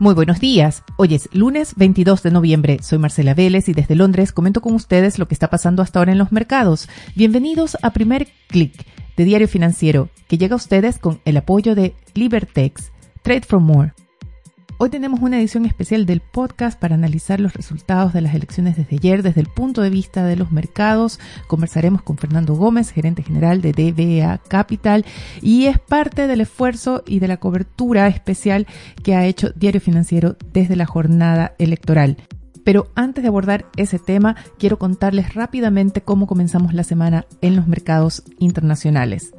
Muy 0.00 0.14
buenos 0.14 0.38
días. 0.38 0.84
Hoy 0.96 1.16
es 1.16 1.28
lunes 1.32 1.74
22 1.74 2.22
de 2.22 2.30
noviembre. 2.30 2.78
Soy 2.82 2.98
Marcela 2.98 3.34
Vélez 3.34 3.68
y 3.68 3.72
desde 3.72 3.96
Londres 3.96 4.30
comento 4.30 4.60
con 4.60 4.74
ustedes 4.74 5.18
lo 5.18 5.26
que 5.26 5.34
está 5.34 5.50
pasando 5.50 5.82
hasta 5.82 5.98
ahora 5.98 6.12
en 6.12 6.18
los 6.18 6.30
mercados. 6.30 6.88
Bienvenidos 7.16 7.76
a 7.82 7.90
Primer 7.90 8.28
Click 8.46 8.86
de 9.16 9.24
Diario 9.24 9.48
Financiero, 9.48 10.08
que 10.28 10.38
llega 10.38 10.52
a 10.54 10.56
ustedes 10.56 11.00
con 11.00 11.20
el 11.24 11.36
apoyo 11.36 11.74
de 11.74 11.96
Libertex. 12.14 12.92
Trade 13.22 13.42
for 13.42 13.58
More. 13.58 13.92
Hoy 14.80 14.90
tenemos 14.90 15.18
una 15.18 15.40
edición 15.40 15.66
especial 15.66 16.06
del 16.06 16.20
podcast 16.20 16.78
para 16.78 16.94
analizar 16.94 17.40
los 17.40 17.52
resultados 17.54 18.12
de 18.12 18.20
las 18.20 18.32
elecciones 18.36 18.76
desde 18.76 18.94
ayer 18.94 19.24
desde 19.24 19.40
el 19.40 19.48
punto 19.48 19.82
de 19.82 19.90
vista 19.90 20.24
de 20.24 20.36
los 20.36 20.52
mercados. 20.52 21.18
Conversaremos 21.48 22.02
con 22.02 22.16
Fernando 22.16 22.54
Gómez, 22.54 22.92
gerente 22.92 23.24
general 23.24 23.60
de 23.60 23.72
DBA 23.72 24.38
Capital, 24.46 25.04
y 25.42 25.64
es 25.64 25.80
parte 25.80 26.28
del 26.28 26.42
esfuerzo 26.42 27.02
y 27.08 27.18
de 27.18 27.26
la 27.26 27.38
cobertura 27.38 28.06
especial 28.06 28.68
que 29.02 29.16
ha 29.16 29.26
hecho 29.26 29.50
Diario 29.50 29.80
Financiero 29.80 30.36
desde 30.52 30.76
la 30.76 30.86
jornada 30.86 31.56
electoral. 31.58 32.16
Pero 32.62 32.92
antes 32.94 33.22
de 33.22 33.28
abordar 33.28 33.66
ese 33.76 33.98
tema, 33.98 34.36
quiero 34.60 34.78
contarles 34.78 35.34
rápidamente 35.34 36.02
cómo 36.02 36.28
comenzamos 36.28 36.72
la 36.72 36.84
semana 36.84 37.26
en 37.40 37.56
los 37.56 37.66
mercados 37.66 38.22
internacionales. 38.38 39.32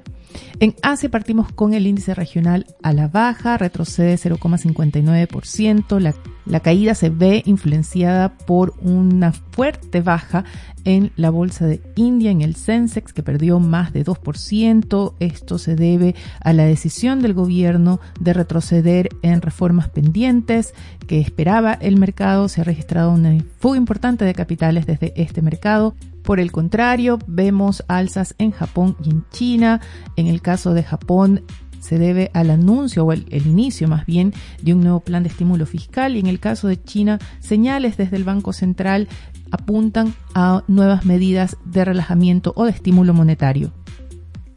En 0.59 0.75
Asia 0.81 1.09
partimos 1.09 1.51
con 1.53 1.73
el 1.73 1.87
índice 1.87 2.13
regional 2.13 2.65
a 2.83 2.91
la 2.91 3.07
baja, 3.07 3.57
retrocede 3.57 4.15
0,59%. 4.15 6.13
La, 6.45 6.59
caída 6.59 6.95
se 6.95 7.09
ve 7.09 7.43
influenciada 7.45 8.37
por 8.37 8.73
una 8.81 9.31
fuerte 9.31 10.01
baja 10.01 10.43
en 10.83 11.11
la 11.15 11.29
bolsa 11.29 11.65
de 11.65 11.81
India, 11.95 12.31
en 12.31 12.41
el 12.41 12.55
Sensex, 12.55 13.13
que 13.13 13.23
perdió 13.23 13.59
más 13.59 13.93
de 13.93 14.03
2%. 14.03 15.13
Esto 15.19 15.57
se 15.57 15.75
debe 15.75 16.15
a 16.41 16.51
la 16.51 16.65
decisión 16.65 17.21
del 17.21 17.33
gobierno 17.33 18.01
de 18.19 18.33
retroceder 18.33 19.09
en 19.21 19.41
reformas 19.41 19.87
pendientes 19.89 20.73
que 21.07 21.21
esperaba 21.21 21.73
el 21.73 21.97
mercado. 21.97 22.49
Se 22.49 22.61
ha 22.61 22.65
registrado 22.65 23.11
una 23.11 23.37
fuga 23.59 23.77
importante 23.77 24.25
de 24.25 24.33
capitales 24.33 24.85
desde 24.85 25.13
este 25.15 25.41
mercado. 25.41 25.95
Por 26.29 26.39
el 26.39 26.51
contrario, 26.51 27.17
vemos 27.25 27.83
alzas 27.87 28.35
en 28.37 28.51
Japón 28.51 28.95
y 29.03 29.09
en 29.09 29.25
China. 29.31 29.81
En 30.15 30.27
el 30.27 30.43
caso 30.43 30.75
de 30.75 30.83
Japón, 30.83 31.41
se 31.79 31.97
debe 31.97 32.29
al 32.35 32.51
anuncio 32.51 33.03
o 33.03 33.11
el, 33.13 33.25
inicio 33.31 33.87
más 33.87 34.05
bien 34.05 34.35
de 34.61 34.75
un 34.75 34.81
nuevo 34.81 34.99
plan 34.99 35.23
de 35.23 35.29
estímulo 35.29 35.65
fiscal 35.65 36.15
y 36.15 36.19
en 36.19 36.27
el 36.27 36.39
caso 36.39 36.67
de 36.67 36.79
China, 36.83 37.17
señales 37.39 37.97
desde 37.97 38.15
el 38.15 38.25
Banco 38.25 38.53
Central 38.53 39.07
apuntan 39.49 40.13
a 40.35 40.63
nuevas 40.67 41.03
medidas 41.03 41.57
de 41.65 41.83
relajamiento 41.83 42.53
o 42.55 42.65
de 42.65 42.71
estímulo 42.73 43.15
monetario. 43.15 43.73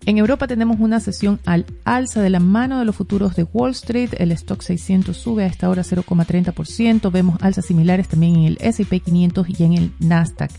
En 0.05 0.19
Europa 0.19 0.48
tenemos 0.48 0.81
una 0.81 0.98
sesión 0.98 1.39
al 1.47 1.64
alza 1.84 2.20
de 2.20 2.31
la 2.31 2.41
mano 2.41 2.81
de 2.81 2.84
los 2.84 2.97
futuros 2.97 3.36
de 3.36 3.45
Wall 3.45 3.70
Street. 3.70 4.11
El 4.19 4.33
stock 4.33 4.61
600 4.61 5.17
sube 5.17 5.45
a 5.45 5.47
esta 5.47 5.70
hora 5.70 5.83
0,30%. 5.83 7.12
Vemos 7.12 7.41
alzas 7.41 7.67
similares 7.67 8.08
también 8.08 8.36
en 8.36 8.45
el 8.45 8.58
S&P 8.61 8.98
500 8.98 9.47
y 9.48 9.62
en 9.62 9.73
el 9.75 9.92
Nasdaq. 10.00 10.50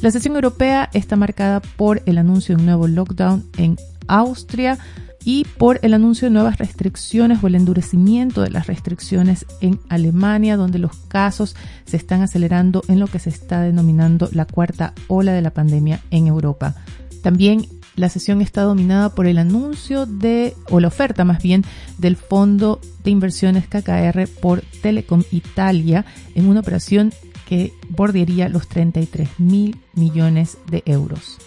La 0.00 0.12
sesión 0.12 0.36
europea 0.36 0.88
está 0.92 1.16
marcada 1.16 1.60
por 1.60 2.02
el 2.06 2.16
anuncio 2.16 2.54
de 2.54 2.60
un 2.60 2.66
nuevo 2.66 2.86
lockdown 2.86 3.44
en 3.56 3.76
Austria 4.06 4.78
y 5.24 5.44
por 5.44 5.80
el 5.82 5.94
anuncio 5.94 6.26
de 6.26 6.34
nuevas 6.34 6.58
restricciones 6.58 7.42
o 7.42 7.46
el 7.48 7.56
endurecimiento 7.56 8.42
de 8.42 8.50
las 8.50 8.68
restricciones 8.68 9.46
en 9.60 9.80
Alemania, 9.88 10.56
donde 10.56 10.78
los 10.78 10.96
casos 11.08 11.56
se 11.84 11.96
están 11.96 12.22
acelerando 12.22 12.82
en 12.88 13.00
lo 13.00 13.08
que 13.08 13.18
se 13.18 13.30
está 13.30 13.62
denominando 13.62 14.28
la 14.32 14.44
cuarta 14.44 14.94
ola 15.08 15.32
de 15.32 15.42
la 15.42 15.50
pandemia 15.50 16.00
en 16.10 16.26
Europa. 16.26 16.74
También 17.22 17.66
la 17.94 18.08
sesión 18.08 18.40
está 18.40 18.62
dominada 18.62 19.14
por 19.14 19.26
el 19.26 19.38
anuncio 19.38 20.06
de, 20.06 20.54
o 20.70 20.80
la 20.80 20.88
oferta 20.88 21.24
más 21.24 21.42
bien, 21.42 21.64
del 21.98 22.16
Fondo 22.16 22.80
de 23.04 23.10
Inversiones 23.10 23.66
KKR 23.66 24.28
por 24.40 24.62
Telecom 24.82 25.22
Italia 25.30 26.04
en 26.34 26.48
una 26.48 26.60
operación 26.60 27.12
que 27.48 27.72
bordearía 27.90 28.48
los 28.48 28.68
33 28.68 29.28
mil 29.38 29.76
millones 29.94 30.56
de 30.70 30.82
euros. 30.86 31.38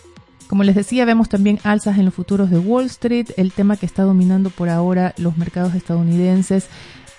Como 0.47 0.63
les 0.63 0.75
decía, 0.75 1.05
vemos 1.05 1.29
también 1.29 1.59
alzas 1.63 1.97
en 1.97 2.05
los 2.05 2.13
futuros 2.13 2.51
de 2.51 2.59
Wall 2.59 2.85
Street. 2.85 3.29
El 3.37 3.51
tema 3.51 3.77
que 3.77 3.87
está 3.87 4.03
dominando 4.03 4.51
por 4.51 4.69
ahora 4.69 5.15
los 5.17 5.37
mercados 5.37 5.73
estadounidenses 5.73 6.67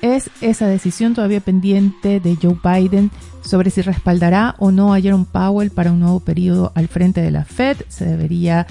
es 0.03 0.31
esa 0.41 0.67
decisión 0.69 1.15
todavía 1.15 1.41
pendiente 1.41 2.21
de 2.21 2.37
Joe 2.41 2.59
Biden 2.63 3.11
sobre 3.43 3.71
si 3.71 3.81
respaldará 3.83 4.55
o 4.59 4.71
no 4.71 4.93
a 4.93 5.01
Jerome 5.01 5.27
Powell 5.31 5.71
para 5.71 5.93
un 5.93 6.01
nuevo 6.01 6.21
periodo 6.21 6.73
al 6.75 6.89
frente 6.89 7.23
de 7.23 7.31
la 7.31 7.45
Fed. 7.45 7.79
Se 7.89 8.05
debería 8.05 8.67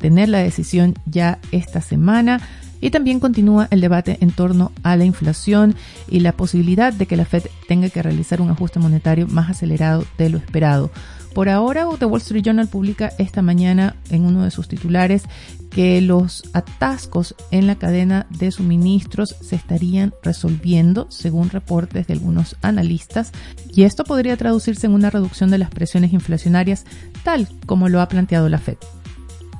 tener 0.00 0.28
la 0.28 0.38
decisión 0.38 0.94
ya 1.06 1.38
esta 1.52 1.80
semana. 1.80 2.40
Y 2.82 2.90
también 2.90 3.20
continúa 3.20 3.68
el 3.70 3.82
debate 3.82 4.16
en 4.22 4.30
torno 4.30 4.72
a 4.82 4.96
la 4.96 5.04
inflación 5.04 5.74
y 6.08 6.20
la 6.20 6.32
posibilidad 6.32 6.94
de 6.94 7.04
que 7.04 7.16
la 7.16 7.26
Fed 7.26 7.44
tenga 7.68 7.90
que 7.90 8.02
realizar 8.02 8.40
un 8.40 8.50
ajuste 8.50 8.78
monetario 8.78 9.28
más 9.28 9.50
acelerado 9.50 10.06
de 10.16 10.30
lo 10.30 10.38
esperado. 10.38 10.90
Por 11.34 11.48
ahora, 11.48 11.86
The 11.98 12.06
Wall 12.06 12.22
Street 12.22 12.42
Journal 12.42 12.68
publica 12.68 13.12
esta 13.18 13.40
mañana 13.42 13.96
en 14.10 14.24
uno 14.24 14.42
de 14.44 14.50
sus 14.50 14.66
titulares 14.66 15.24
que 15.70 16.00
los 16.00 16.42
atascos 16.52 17.36
en 17.52 17.68
la 17.68 17.76
cadena 17.76 18.26
de 18.30 18.50
suministros 18.50 19.36
se 19.40 19.54
estarían 19.54 20.12
resolviendo, 20.22 21.06
según 21.10 21.50
reportes 21.50 22.08
de 22.08 22.14
algunos 22.14 22.56
analistas, 22.62 23.30
y 23.72 23.84
esto 23.84 24.02
podría 24.02 24.36
traducirse 24.36 24.88
en 24.88 24.94
una 24.94 25.10
reducción 25.10 25.50
de 25.50 25.58
las 25.58 25.70
presiones 25.70 26.12
inflacionarias, 26.12 26.84
tal 27.22 27.46
como 27.66 27.88
lo 27.88 28.00
ha 28.00 28.08
planteado 28.08 28.48
la 28.48 28.58
Fed. 28.58 28.78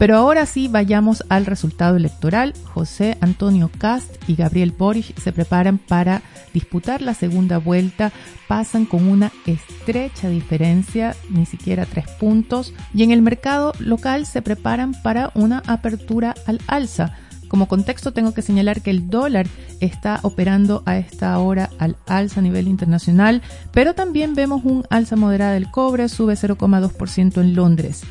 Pero 0.00 0.16
ahora 0.16 0.46
sí 0.46 0.66
vayamos 0.66 1.22
al 1.28 1.44
resultado 1.44 1.98
electoral. 1.98 2.54
José 2.64 3.18
Antonio 3.20 3.70
Cast 3.76 4.10
y 4.26 4.34
Gabriel 4.34 4.72
Boric 4.72 5.14
se 5.20 5.30
preparan 5.30 5.76
para 5.76 6.22
disputar 6.54 7.02
la 7.02 7.12
segunda 7.12 7.58
vuelta. 7.58 8.10
Pasan 8.48 8.86
con 8.86 9.06
una 9.06 9.30
estrecha 9.44 10.30
diferencia, 10.30 11.14
ni 11.28 11.44
siquiera 11.44 11.84
tres 11.84 12.06
puntos. 12.18 12.72
Y 12.94 13.02
en 13.02 13.10
el 13.10 13.20
mercado 13.20 13.74
local 13.78 14.24
se 14.24 14.40
preparan 14.40 14.94
para 15.02 15.32
una 15.34 15.62
apertura 15.66 16.34
al 16.46 16.62
alza. 16.66 17.18
Como 17.48 17.68
contexto 17.68 18.14
tengo 18.14 18.32
que 18.32 18.40
señalar 18.40 18.80
que 18.80 18.92
el 18.92 19.10
dólar 19.10 19.48
está 19.80 20.20
operando 20.22 20.82
a 20.86 20.96
esta 20.96 21.38
hora 21.38 21.68
al 21.78 21.98
alza 22.06 22.40
a 22.40 22.42
nivel 22.42 22.68
internacional, 22.68 23.42
pero 23.70 23.92
también 23.92 24.34
vemos 24.34 24.64
un 24.64 24.86
alza 24.88 25.16
moderada 25.16 25.52
del 25.52 25.70
cobre, 25.70 26.08
sube 26.08 26.32
0,2% 26.36 27.38
en 27.42 27.54
Londres. 27.54 28.02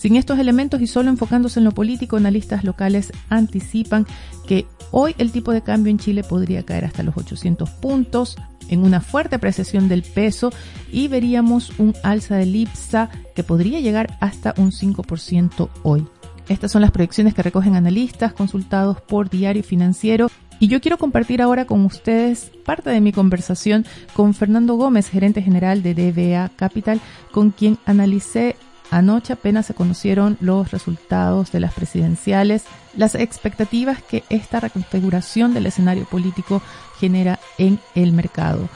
Sin 0.00 0.16
estos 0.16 0.38
elementos 0.38 0.80
y 0.80 0.86
solo 0.86 1.10
enfocándose 1.10 1.60
en 1.60 1.64
lo 1.64 1.72
político, 1.72 2.16
analistas 2.16 2.64
locales 2.64 3.12
anticipan 3.28 4.06
que 4.48 4.64
hoy 4.92 5.14
el 5.18 5.30
tipo 5.30 5.52
de 5.52 5.60
cambio 5.60 5.90
en 5.90 5.98
Chile 5.98 6.24
podría 6.24 6.62
caer 6.62 6.86
hasta 6.86 7.02
los 7.02 7.18
800 7.18 7.68
puntos 7.68 8.38
en 8.70 8.82
una 8.82 9.02
fuerte 9.02 9.36
apreciación 9.36 9.90
del 9.90 10.02
peso 10.02 10.54
y 10.90 11.08
veríamos 11.08 11.78
un 11.78 11.94
alza 12.02 12.36
del 12.36 12.56
IPSA 12.56 13.10
que 13.34 13.42
podría 13.42 13.80
llegar 13.80 14.16
hasta 14.20 14.54
un 14.56 14.70
5% 14.70 15.68
hoy. 15.82 16.06
Estas 16.48 16.72
son 16.72 16.80
las 16.80 16.92
proyecciones 16.92 17.34
que 17.34 17.42
recogen 17.42 17.76
analistas 17.76 18.32
consultados 18.32 19.02
por 19.02 19.28
Diario 19.28 19.62
Financiero 19.62 20.30
y 20.60 20.68
yo 20.68 20.80
quiero 20.80 20.96
compartir 20.96 21.42
ahora 21.42 21.66
con 21.66 21.84
ustedes 21.84 22.52
parte 22.64 22.88
de 22.88 23.02
mi 23.02 23.12
conversación 23.12 23.84
con 24.14 24.32
Fernando 24.32 24.76
Gómez, 24.76 25.10
gerente 25.10 25.42
general 25.42 25.82
de 25.82 25.94
DBA 25.94 26.48
Capital, 26.56 27.02
con 27.32 27.50
quien 27.50 27.76
analicé 27.84 28.56
Anoche 28.90 29.34
apenas 29.34 29.66
se 29.66 29.74
conocieron 29.74 30.36
los 30.40 30.72
resultados 30.72 31.52
de 31.52 31.60
las 31.60 31.74
presidenciales, 31.74 32.64
las 32.96 33.14
expectativas 33.14 34.02
que 34.02 34.24
esta 34.30 34.58
reconfiguración 34.58 35.54
del 35.54 35.66
escenario 35.66 36.06
político 36.06 36.60
genera 36.98 37.38
en 37.56 37.78
el 37.94 38.12
mercado. 38.12 38.68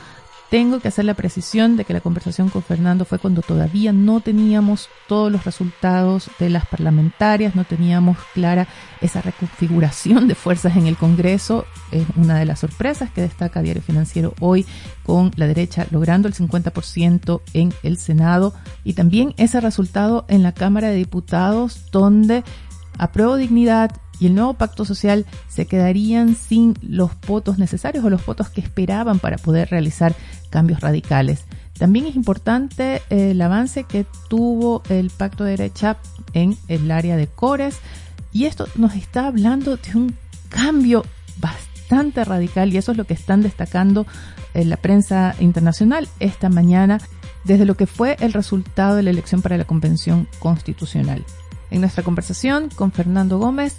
Tengo 0.54 0.78
que 0.78 0.87
hacer 0.87 1.04
la 1.04 1.15
precisión 1.15 1.76
de 1.76 1.84
que 1.84 1.92
la 1.92 2.00
conversación 2.00 2.48
con 2.48 2.62
Fernando 2.62 3.04
fue 3.04 3.19
cuando 3.19 3.42
todavía 3.42 3.92
no 3.92 4.20
teníamos 4.20 4.88
todos 5.09 5.32
los 5.32 5.44
resultados 5.44 6.31
de 6.38 6.48
las 6.48 6.65
parlamentarias, 6.65 7.56
no 7.56 7.65
teníamos 7.65 8.19
clara 8.34 8.69
esa 9.00 9.20
reconfiguración 9.20 10.28
de 10.28 10.37
fuerzas 10.37 10.76
en 10.76 10.87
el 10.87 10.97
Congreso. 10.97 11.66
Es 11.91 12.06
una 12.14 12.38
de 12.38 12.44
las 12.44 12.60
sorpresas 12.60 13.10
que 13.10 13.22
destaca 13.22 13.62
Diario 13.62 13.82
Financiero 13.82 14.32
hoy 14.38 14.64
con 15.02 15.32
la 15.34 15.49
derecha 15.49 15.88
logrando 15.90 16.28
el 16.28 16.34
50% 16.34 17.40
en 17.52 17.75
el 17.82 17.99
Senado 17.99 18.55
y 18.84 18.93
también 18.93 19.34
ese 19.38 19.61
resultado 19.61 20.25
en 20.28 20.44
la 20.44 20.52
Cámara 20.52 20.87
de 20.87 20.94
Diputados 20.94 21.90
donde 21.90 22.44
apruebo 22.96 23.34
dignidad 23.34 23.90
y 24.20 24.26
el 24.26 24.34
nuevo 24.34 24.55
pacto 24.55 24.84
social 24.84 25.26
se 25.49 25.66
quedarían 25.66 26.37
sin 26.37 26.75
los 26.82 27.11
votos 27.26 27.58
necesarios 27.58 28.05
o 28.05 28.11
los 28.11 28.25
votos 28.25 28.49
que 28.49 28.61
esperaban 28.61 29.19
para 29.19 29.38
poder 29.38 29.70
realizar 29.70 30.14
cambios 30.50 30.81
radicales. 30.81 31.44
También 31.78 32.06
es 32.06 32.14
importante 32.14 33.02
eh, 33.11 33.32
el 33.32 33.43
avance 33.43 33.84
que 33.84 34.06
tuvo 34.28 34.82
el 34.88 35.11
pacto 35.11 35.44
de 35.44 35.52
derecha 35.52 35.96
en 36.32 36.56
el 36.69 36.90
área 36.90 37.16
de 37.16 37.26
Cores 37.26 37.78
y 38.32 38.44
esto 38.44 38.69
nos 38.76 38.94
está 38.94 39.26
hablando 39.26 39.76
de 39.76 39.96
un 39.96 40.16
cambio 40.49 41.05
bastante 41.38 42.25
radical 42.25 42.72
y 42.72 42.76
eso 42.76 42.93
es 42.93 42.99
lo 42.99 43.05
que 43.05 43.14
están 43.14 43.43
destacando 43.43 44.06
en 44.55 44.70
la 44.70 44.76
prensa 44.76 45.34
internacional 45.40 46.08
esta 46.20 46.49
mañana 46.49 47.00
desde 47.44 47.66
lo 47.66 47.76
que 47.76 47.87
fue 47.87 48.16
el 48.20 48.32
resultado 48.32 48.96
de 48.96 49.02
la 49.02 49.11
elección 49.11 49.43
para 49.43 49.58
la 49.58 49.64
Convención 49.64 50.28
Constitucional. 50.38 51.25
En 51.75 51.81
nuestra 51.81 52.05
conversación 52.05 52.69
con 52.69 52.93
Fernando 52.93 53.38
Gómez 53.38 53.79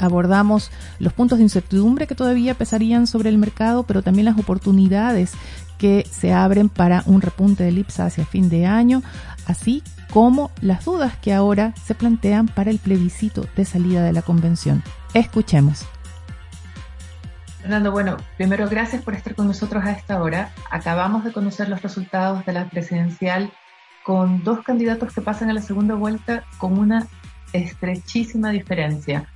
abordamos 0.00 0.72
los 0.98 1.12
puntos 1.12 1.38
de 1.38 1.44
incertidumbre 1.44 2.08
que 2.08 2.16
todavía 2.16 2.54
pesarían 2.54 3.06
sobre 3.06 3.28
el 3.28 3.38
mercado, 3.38 3.84
pero 3.84 4.02
también 4.02 4.24
las 4.24 4.36
oportunidades 4.36 5.30
que 5.78 6.04
se 6.10 6.32
abren 6.32 6.68
para 6.68 7.04
un 7.06 7.20
repunte 7.20 7.62
del 7.62 7.78
IPSA 7.78 8.06
hacia 8.06 8.26
fin 8.26 8.48
de 8.48 8.66
año, 8.66 9.00
así 9.46 9.84
como 10.10 10.50
las 10.60 10.84
dudas 10.84 11.16
que 11.18 11.32
ahora 11.32 11.72
se 11.84 11.94
plantean 11.94 12.48
para 12.48 12.72
el 12.72 12.80
plebiscito 12.80 13.46
de 13.54 13.64
salida 13.64 14.02
de 14.02 14.12
la 14.12 14.22
convención. 14.22 14.82
Escuchemos. 15.14 15.86
Fernando, 17.60 17.92
bueno, 17.92 18.16
primero 18.36 18.68
gracias 18.68 19.02
por 19.02 19.14
estar 19.14 19.36
con 19.36 19.46
nosotros 19.46 19.84
a 19.84 19.92
esta 19.92 20.20
hora. 20.20 20.52
Acabamos 20.68 21.22
de 21.22 21.32
conocer 21.32 21.68
los 21.68 21.80
resultados 21.80 22.44
de 22.44 22.52
la 22.54 22.68
presidencial 22.68 23.52
con 24.02 24.42
dos 24.42 24.64
candidatos 24.64 25.12
que 25.12 25.20
pasan 25.20 25.48
a 25.50 25.52
la 25.52 25.62
segunda 25.62 25.94
vuelta 25.94 26.42
con 26.58 26.76
una 26.76 27.06
estrechísima 27.52 28.50
diferencia. 28.50 29.28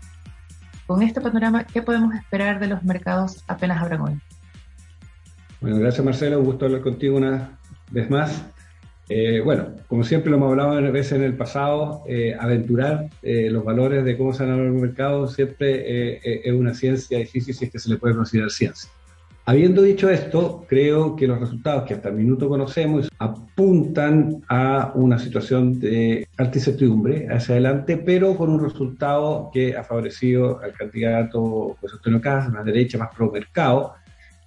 Con 0.86 1.02
este 1.02 1.20
panorama, 1.20 1.64
¿qué 1.64 1.82
podemos 1.82 2.14
esperar 2.14 2.58
de 2.58 2.66
los 2.66 2.82
mercados 2.82 3.44
apenas 3.46 3.80
abran 3.80 4.00
hoy? 4.00 4.18
Bueno, 5.60 5.78
gracias 5.78 6.04
Marcelo, 6.04 6.38
un 6.38 6.46
gusto 6.46 6.64
hablar 6.64 6.80
contigo 6.80 7.16
una 7.16 7.58
vez 7.90 8.10
más. 8.10 8.44
Eh, 9.08 9.40
bueno, 9.44 9.74
como 9.88 10.04
siempre 10.04 10.30
lo 10.30 10.36
hemos 10.36 10.50
hablado 10.50 10.70
a 10.70 10.80
veces 10.90 11.12
en 11.12 11.24
el 11.24 11.34
pasado, 11.34 12.04
eh, 12.08 12.36
aventurar 12.38 13.10
eh, 13.22 13.50
los 13.50 13.64
valores 13.64 14.04
de 14.04 14.16
cómo 14.16 14.32
se 14.32 14.44
han 14.44 14.50
el 14.50 14.70
mercado 14.72 15.26
siempre 15.26 16.20
es 16.22 16.52
una 16.52 16.74
ciencia 16.74 17.18
difícil 17.18 17.54
si 17.54 17.64
es 17.64 17.72
que 17.72 17.78
se 17.80 17.90
le 17.90 17.96
puede 17.96 18.14
considerar 18.14 18.50
ciencia. 18.50 18.88
Habiendo 19.46 19.82
dicho 19.82 20.08
esto, 20.10 20.64
creo 20.68 21.16
que 21.16 21.26
los 21.26 21.40
resultados 21.40 21.84
que 21.84 21.94
hasta 21.94 22.10
el 22.10 22.14
minuto 22.14 22.48
conocemos 22.48 23.08
apuntan 23.18 24.42
a 24.48 24.92
una 24.94 25.18
situación 25.18 25.80
de 25.80 26.28
alta 26.36 26.58
incertidumbre 26.58 27.26
hacia 27.28 27.54
adelante, 27.54 27.96
pero 27.96 28.36
con 28.36 28.50
un 28.50 28.62
resultado 28.62 29.50
que 29.52 29.76
ha 29.76 29.82
favorecido 29.82 30.60
al 30.60 30.72
candidato 30.72 31.76
José 31.80 31.96
Antonio 31.96 32.20
Casas, 32.20 32.52
más 32.52 32.64
derecha, 32.64 32.98
más 32.98 33.14
pro 33.14 33.32
mercado, 33.32 33.94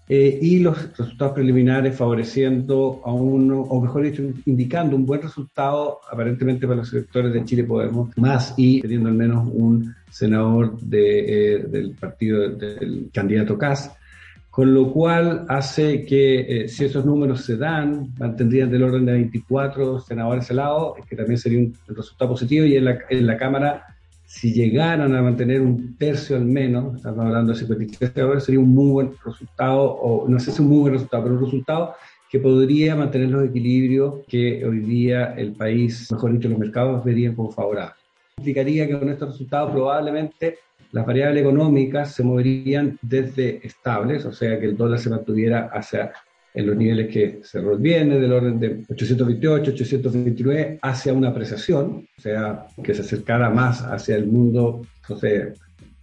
eh, 0.07 0.37
y 0.41 0.59
los 0.59 0.97
resultados 0.97 1.33
preliminares 1.33 1.95
favoreciendo 1.95 3.01
a 3.03 3.11
uno, 3.13 3.61
o 3.61 3.81
mejor 3.81 4.03
dicho, 4.03 4.21
indicando 4.45 4.95
un 4.95 5.05
buen 5.05 5.21
resultado 5.21 5.99
aparentemente 6.11 6.67
para 6.67 6.81
los 6.81 6.93
electores 6.93 7.33
de 7.33 7.43
Chile 7.45 7.63
Podemos, 7.63 8.09
más 8.17 8.53
y 8.57 8.81
teniendo 8.81 9.09
al 9.09 9.15
menos 9.15 9.47
un 9.51 9.95
senador 10.09 10.77
de, 10.79 11.55
eh, 11.55 11.63
del 11.63 11.95
partido 11.95 12.49
del 12.49 13.09
candidato 13.13 13.57
Cas, 13.57 13.91
con 14.53 14.71
lo 14.71 14.93
cual 14.93 15.47
hace 15.49 16.05
que 16.05 16.41
eh, 16.41 16.69
si 16.69 16.85
esos 16.85 17.03
números 17.03 17.43
se 17.43 17.57
dan, 17.57 18.13
mantendrían 18.19 18.69
del 18.69 18.83
orden 18.83 19.03
de 19.03 19.13
24 19.13 19.99
senadores 19.99 20.47
al 20.51 20.57
lado, 20.57 20.95
que 21.09 21.15
también 21.15 21.39
sería 21.39 21.57
un 21.57 21.73
resultado 21.87 22.29
positivo, 22.29 22.63
y 22.63 22.77
en 22.77 22.85
la, 22.85 22.99
en 23.09 23.25
la 23.25 23.35
Cámara 23.35 23.83
si 24.27 24.53
llegaran 24.53 25.15
a 25.15 25.23
mantener 25.23 25.59
un 25.59 25.97
tercio 25.97 26.35
al 26.35 26.45
menos, 26.45 26.97
estamos 26.97 27.25
hablando 27.25 27.51
de 27.51 27.57
53 27.57 28.15
ahora, 28.19 28.39
sería 28.39 28.59
un 28.59 28.75
muy 28.75 28.91
buen 28.91 29.13
resultado, 29.25 29.91
o 29.91 30.29
no 30.29 30.39
sé 30.39 30.51
si 30.51 30.61
un 30.61 30.67
muy 30.67 30.81
buen 30.81 30.93
resultado, 30.93 31.23
pero 31.23 31.35
un 31.35 31.45
resultado 31.45 31.95
que 32.29 32.37
podría 32.39 32.95
mantener 32.95 33.31
los 33.31 33.49
equilibrios 33.49 34.19
que 34.27 34.63
hoy 34.63 34.81
día 34.81 35.33
el 35.35 35.53
país, 35.53 36.11
mejor 36.11 36.31
dicho, 36.31 36.47
los 36.47 36.59
mercados 36.59 37.03
verían 37.03 37.33
como 37.33 37.51
favorables. 37.51 37.97
Implicaría 38.37 38.85
que 38.85 38.99
con 38.99 39.09
estos 39.09 39.29
resultados 39.29 39.71
probablemente 39.71 40.59
las 40.93 41.05
variables 41.05 41.41
económicas 41.41 42.13
se 42.13 42.23
moverían 42.23 42.97
desde 43.01 43.65
estables, 43.65 44.25
o 44.25 44.31
sea 44.31 44.59
que 44.59 44.67
el 44.67 44.77
dólar 44.77 44.99
se 44.99 45.09
mantuviera 45.09 45.69
hacia 45.73 46.13
en 46.53 46.67
los 46.67 46.77
niveles 46.77 47.11
que 47.11 47.39
cerró 47.43 47.73
el 47.73 47.81
del 47.81 48.31
orden 48.31 48.59
de 48.59 48.83
828, 48.87 49.71
829, 49.71 50.79
hacia 50.83 51.13
una 51.13 51.29
apreciación, 51.29 52.07
o 52.15 52.21
sea, 52.21 52.67
que 52.83 52.93
se 52.93 53.01
acercara 53.01 53.49
más 53.49 53.81
hacia 53.81 54.15
el 54.15 54.27
mundo, 54.27 54.85
no 55.09 55.15
sé, 55.17 55.53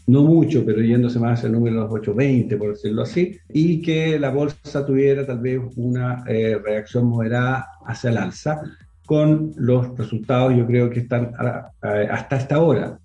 no 0.08 0.22
mucho, 0.22 0.64
pero 0.66 0.80
yéndose 0.82 1.20
más 1.20 1.38
hacia 1.38 1.46
el 1.46 1.52
número 1.52 1.76
de 1.76 1.82
los 1.82 1.92
820, 1.92 2.56
por 2.56 2.70
decirlo 2.70 3.02
así, 3.02 3.38
y 3.48 3.80
que 3.80 4.18
la 4.18 4.30
bolsa 4.30 4.84
tuviera 4.84 5.24
tal 5.24 5.38
vez 5.38 5.60
una 5.76 6.24
eh, 6.26 6.58
reacción 6.60 7.06
moderada 7.06 7.68
hacia 7.86 8.10
el 8.10 8.18
alza, 8.18 8.60
con 9.06 9.52
los 9.56 9.96
resultados 9.96 10.56
yo 10.56 10.66
creo 10.66 10.88
que 10.88 11.00
están 11.00 11.32
hasta 11.80 12.36
esta 12.36 12.60
hora. 12.60 12.99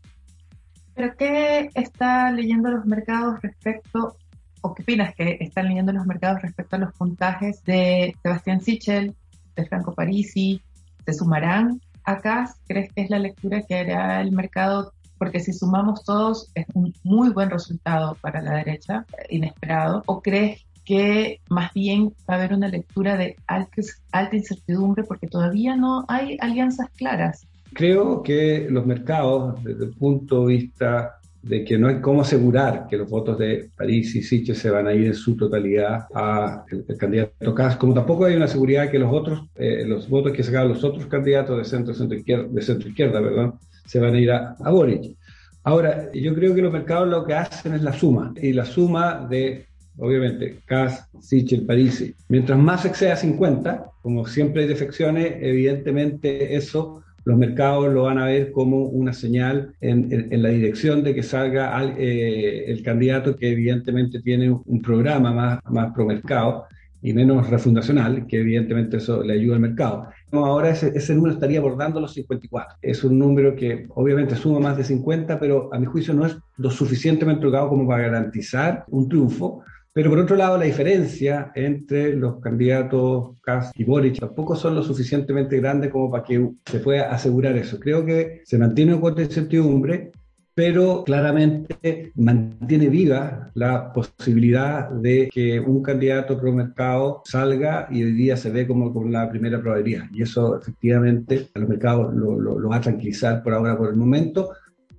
¿Pero 0.95 1.15
qué 1.17 1.69
está 1.75 2.31
leyendo 2.31 2.71
los 2.71 2.85
mercados 2.85 3.41
respecto 3.41 4.17
¿O 4.65 4.73
qué 4.73 4.81
opinas 4.81 5.13
que 5.13 5.37
están 5.41 5.67
leyendo 5.67 5.93
los 5.93 6.07
mercados 6.07 6.41
respecto 6.41 6.75
a 6.75 6.79
los 6.79 6.91
puntajes 6.93 7.63
de 7.65 8.15
Sebastián 8.23 8.61
Sichel, 8.61 9.13
de 9.55 9.65
Franco 9.67 9.93
Parisi? 9.93 10.59
¿Se 11.05 11.13
sumarán 11.13 11.79
acá? 12.03 12.51
¿Crees 12.67 12.91
que 12.91 13.03
es 13.03 13.11
la 13.11 13.19
lectura 13.19 13.61
que 13.61 13.75
hará 13.75 14.21
el 14.21 14.31
mercado? 14.31 14.91
Porque 15.19 15.39
si 15.39 15.53
sumamos 15.53 16.03
todos 16.03 16.49
es 16.55 16.65
un 16.73 16.95
muy 17.03 17.29
buen 17.29 17.51
resultado 17.51 18.15
para 18.15 18.41
la 18.41 18.55
derecha, 18.55 19.05
inesperado. 19.29 20.01
¿O 20.07 20.23
crees 20.23 20.65
que 20.83 21.41
más 21.47 21.71
bien 21.75 22.15
va 22.27 22.33
a 22.33 22.37
haber 22.37 22.55
una 22.55 22.67
lectura 22.67 23.17
de 23.17 23.35
alta 23.45 24.35
incertidumbre 24.35 25.03
porque 25.03 25.27
todavía 25.27 25.75
no 25.75 26.05
hay 26.07 26.39
alianzas 26.41 26.89
claras? 26.95 27.45
Creo 27.75 28.23
que 28.23 28.67
los 28.69 28.85
mercados, 28.85 29.61
desde 29.61 29.83
el 29.83 29.91
punto 29.91 30.47
de 30.47 30.55
vista 30.55 31.19
de 31.41 31.65
que 31.65 31.77
no 31.77 31.89
hay 31.89 31.99
cómo 31.99 32.21
asegurar 32.21 32.87
que 32.89 32.95
los 32.95 33.09
votos 33.09 33.37
de 33.37 33.69
París 33.75 34.15
y 34.15 34.23
Siche 34.23 34.55
se 34.55 34.69
van 34.69 34.87
a 34.87 34.93
ir 34.93 35.07
en 35.07 35.13
su 35.13 35.35
totalidad 35.35 36.07
a 36.13 36.63
el, 36.71 36.97
candidato 36.97 37.53
Kass, 37.53 37.75
como 37.75 37.93
tampoco 37.93 38.23
hay 38.23 38.37
una 38.37 38.47
seguridad 38.47 38.89
que 38.89 38.97
los 38.97 39.13
otros, 39.13 39.43
eh, 39.55 39.83
los 39.85 40.07
votos 40.07 40.31
que 40.31 40.41
sacaban 40.41 40.69
los 40.69 40.85
otros 40.85 41.05
candidatos 41.07 41.57
de 41.57 41.65
centro, 41.65 41.93
centro 41.93 42.17
izquierda, 42.17 42.47
de 42.49 42.61
centro 42.61 42.87
izquierda, 42.87 43.19
¿verdad? 43.19 43.53
se 43.85 43.99
van 43.99 44.15
a 44.15 44.19
ir 44.19 44.31
a, 44.31 44.55
a 44.57 44.71
Boric. 44.71 45.17
Ahora, 45.63 46.09
yo 46.13 46.33
creo 46.33 46.55
que 46.55 46.61
los 46.61 46.71
mercados 46.71 47.09
lo 47.09 47.25
que 47.25 47.33
hacen 47.33 47.73
es 47.73 47.81
la 47.81 47.91
suma, 47.91 48.33
y 48.41 48.53
la 48.53 48.63
suma 48.63 49.27
de, 49.29 49.65
obviamente, 49.97 50.59
Kass, 50.65 51.09
Sichel, 51.19 51.65
Parisi. 51.65 52.15
Mientras 52.29 52.57
más 52.57 52.85
exceda 52.85 53.17
50, 53.17 53.91
como 54.01 54.25
siempre 54.25 54.61
hay 54.61 54.69
defecciones, 54.69 55.35
evidentemente 55.41 56.55
eso 56.55 57.03
los 57.25 57.37
mercados 57.37 57.91
lo 57.91 58.03
van 58.03 58.19
a 58.19 58.27
ver 58.27 58.51
como 58.51 58.85
una 58.85 59.11
señal 59.11 59.73
en, 59.81 60.29
la 60.41 60.49
dirección 60.49 61.03
de 61.03 61.15
que 61.15 61.23
salga 61.23 61.83
eh, 61.97 62.65
el 62.67 62.83
candidato 62.83 63.35
que 63.35 63.51
evidentemente 63.51 64.21
tiene 64.21 64.51
un 64.51 64.81
programa 64.81 65.33
más, 65.33 65.59
más 65.69 65.91
pro 65.93 66.05
mercado 66.05 66.65
y 67.01 67.13
menos 67.13 67.49
refundacional, 67.49 68.25
que 68.27 68.41
evidentemente 68.41 68.97
eso 68.97 69.23
le 69.23 69.33
ayuda 69.33 69.55
al 69.55 69.61
mercado. 69.61 70.07
Ahora 70.31 70.71
ese, 70.71 71.15
número 71.15 71.33
estaría 71.33 71.59
abordando 71.59 71.99
los 71.99 72.13
54. 72.13 72.77
Es 72.81 73.03
un 73.03 73.17
número 73.19 73.55
que 73.55 73.85
obviamente 73.89 74.35
suma 74.35 74.59
más 74.59 74.77
de 74.77 74.83
50, 74.83 75.39
pero 75.39 75.69
a 75.73 75.79
mi 75.79 75.85
juicio 75.85 76.13
no 76.13 76.25
es 76.25 76.37
lo 76.57 76.71
suficientemente 76.71 77.43
elevado 77.43 77.69
como 77.69 77.87
para 77.87 78.03
garantizar 78.03 78.85
un 78.89 79.07
triunfo 79.07 79.63
pero 79.95 80.09
por 80.09 80.19
otro 80.19 80.35
lado, 80.35 80.57
la 80.57 80.65
diferencia 80.65 81.53
entre 81.55 82.17
los 82.17 82.41
candidatos 82.41 83.39
Kass 83.41 83.71
y 83.75 83.85
Boric 83.85 84.19
tampoco 84.19 84.53
son 84.53 84.75
lo 84.75 84.83
suficientemente 84.83 85.61
grandes 85.61 85.89
como 85.89 86.11
para 86.11 86.25
que 86.25 86.49
se 86.65 86.79
pueda 86.79 87.13
asegurar 87.13 87.55
eso. 87.55 87.79
Creo 87.79 88.05
que 88.05 88.41
se 88.43 88.57
mantiene 88.57 88.93
un 88.93 88.99
cuota 88.99 89.21
de 89.21 89.27
incertidumbre, 89.27 90.11
pero 90.53 91.05
claramente 91.05 92.11
mantiene 92.15 92.89
viva 92.89 93.51
la 93.53 93.93
posibilidad 93.93 94.89
de 94.89 95.29
que 95.31 95.61
un 95.61 95.81
candidato 95.81 96.37
pro 96.37 96.51
mercado 96.51 97.21
salga 97.23 97.87
y 97.89 98.03
hoy 98.03 98.11
día 98.11 98.35
se 98.35 98.51
ve 98.51 98.67
como 98.67 98.93
con 98.93 99.13
la 99.13 99.29
primera 99.29 99.61
probabilidad. 99.61 100.07
Y 100.11 100.23
eso 100.23 100.59
efectivamente 100.59 101.47
a 101.55 101.59
los 101.59 101.69
mercados 101.69 102.13
lo, 102.13 102.37
lo 102.37 102.67
va 102.67 102.75
a 102.75 102.81
tranquilizar 102.81 103.41
por 103.41 103.53
ahora, 103.53 103.77
por 103.77 103.91
el 103.91 103.95
momento 103.95 104.49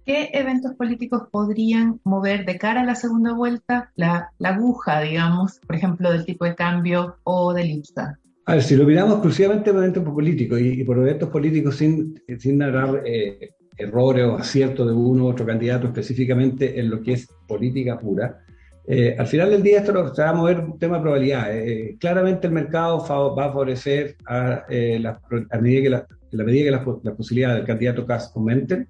¿Qué 0.07 0.31
eventos 0.35 0.73
políticos 0.75 1.25
podrían 1.33 2.01
mover 2.05 2.47
de 2.47 2.59
cara 2.59 2.83
a 2.83 2.85
la 2.85 2.95
segunda 2.95 3.33
vuelta 3.33 3.91
la, 3.97 4.31
aguja, 4.41 5.01
digamos, 5.01 5.59
por 5.67 5.75
ejemplo, 5.75 6.13
del 6.13 6.25
tipo 6.25 6.45
de 6.45 6.55
cambio 6.55 7.17
o 7.25 7.53
del 7.53 7.73
IPSA? 7.73 8.17
A 8.45 8.53
ver, 8.53 8.63
si 8.63 8.77
lo 8.77 8.85
miramos 8.85 9.15
exclusivamente 9.15 9.73
por 9.73 9.83
eventos 9.83 10.05
políticos 10.05 10.61
y, 10.61 10.85
por 10.85 10.99
eventos 10.99 11.29
políticos 11.29 11.75
sin, 11.75 12.23
sin 12.39 12.59
narrar 12.59 13.03
eh, 13.05 13.51
errores 13.77 14.27
o 14.27 14.37
aciertos 14.37 14.87
de 14.87 14.93
uno 14.93 15.25
u 15.25 15.27
otro 15.27 15.45
candidato 15.45 15.89
específicamente 15.89 16.79
en 16.79 16.89
lo 16.89 17.03
que 17.03 17.15
es 17.15 17.29
política 17.49 17.99
pura, 17.99 18.39
eh, 18.87 19.17
al 19.19 19.27
final 19.27 19.51
del 19.51 19.65
día 19.65 19.81
esto 19.81 20.15
se 20.15 20.23
va 20.23 20.29
a 20.29 20.35
mover 20.35 20.61
un 20.61 20.79
tema 20.79 20.99
de 20.99 21.03
probabilidad. 21.03 21.49
Eh, 21.53 21.97
claramente 21.99 22.47
el 22.47 22.53
mercado 22.53 23.05
va 23.35 23.47
a 23.47 23.49
favorecer 23.49 24.15
a, 24.25 24.67
a 24.67 25.59
medida 25.59 25.83
que, 25.83 25.91
la, 25.91 26.07
la 26.31 26.45
medida 26.45 26.65
que 26.67 26.71
las 26.71 26.87
la 27.03 27.17
posibilidades 27.17 27.57
del 27.57 27.67
candidato 27.67 28.07
CAS 28.07 28.31
aumenten, 28.37 28.89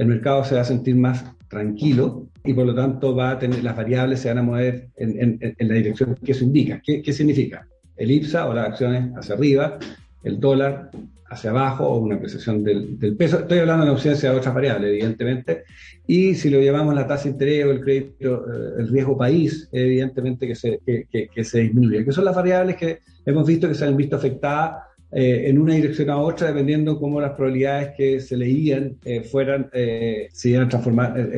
el 0.00 0.06
mercado 0.06 0.42
se 0.44 0.54
va 0.54 0.62
a 0.62 0.64
sentir 0.64 0.96
más 0.96 1.26
tranquilo 1.46 2.26
y 2.42 2.54
por 2.54 2.64
lo 2.64 2.74
tanto 2.74 3.14
va 3.14 3.32
a 3.32 3.38
tener, 3.38 3.62
las 3.62 3.76
variables 3.76 4.20
se 4.20 4.28
van 4.28 4.38
a 4.38 4.42
mover 4.42 4.88
en, 4.96 5.38
la 5.58 5.74
dirección 5.74 6.16
que 6.24 6.32
eso 6.32 6.42
indica. 6.42 6.80
¿Qué, 6.82 7.12
significa? 7.12 7.68
El 7.98 8.10
IPSA 8.10 8.48
o 8.48 8.54
las 8.54 8.68
acciones 8.68 9.14
hacia 9.14 9.34
arriba, 9.34 9.78
el 10.24 10.40
dólar 10.40 10.90
hacia 11.28 11.50
abajo 11.50 11.86
o 11.86 11.98
una 11.98 12.14
apreciación 12.14 12.64
del, 12.64 12.96
peso. 13.18 13.40
Estoy 13.40 13.58
hablando 13.58 13.84
de 13.84 13.90
ausencia 13.90 14.30
de 14.32 14.38
otras 14.38 14.54
variables, 14.54 14.88
evidentemente. 14.88 15.64
Y 16.06 16.34
si 16.34 16.48
lo 16.48 16.60
llevamos 16.60 16.94
la 16.94 17.06
tasa 17.06 17.24
de 17.24 17.30
interés 17.32 17.66
o 17.66 17.70
el 17.70 17.80
crédito, 17.82 18.46
eh, 18.46 18.74
el 18.78 18.88
riesgo 18.88 19.18
país, 19.18 19.68
evidentemente 19.70 20.46
que 20.46 20.54
se, 20.54 20.80
que 20.86 21.44
se 21.44 21.60
disminuye. 21.60 22.06
Que 22.06 22.12
son 22.12 22.24
las 22.24 22.34
variables 22.34 22.76
que 22.76 23.00
hemos 23.26 23.46
visto 23.46 23.68
que 23.68 23.74
se 23.74 23.84
han 23.84 23.98
visto 23.98 24.16
afectadas 24.16 24.82
eh, 25.12 25.48
en 25.48 25.58
una 25.58 25.74
dirección 25.74 26.08
a 26.10 26.18
otra, 26.18 26.48
dependiendo 26.48 26.98
cómo 26.98 27.20
las 27.20 27.32
probabilidades 27.32 27.94
que 27.96 28.20
se 28.20 28.36
leían 28.36 28.96
eh, 29.04 29.22
fueran, 29.22 29.68
eh, 29.72 30.28
se 30.32 30.50
iban 30.50 30.64
a 30.64 30.68
transformar, 30.68 31.30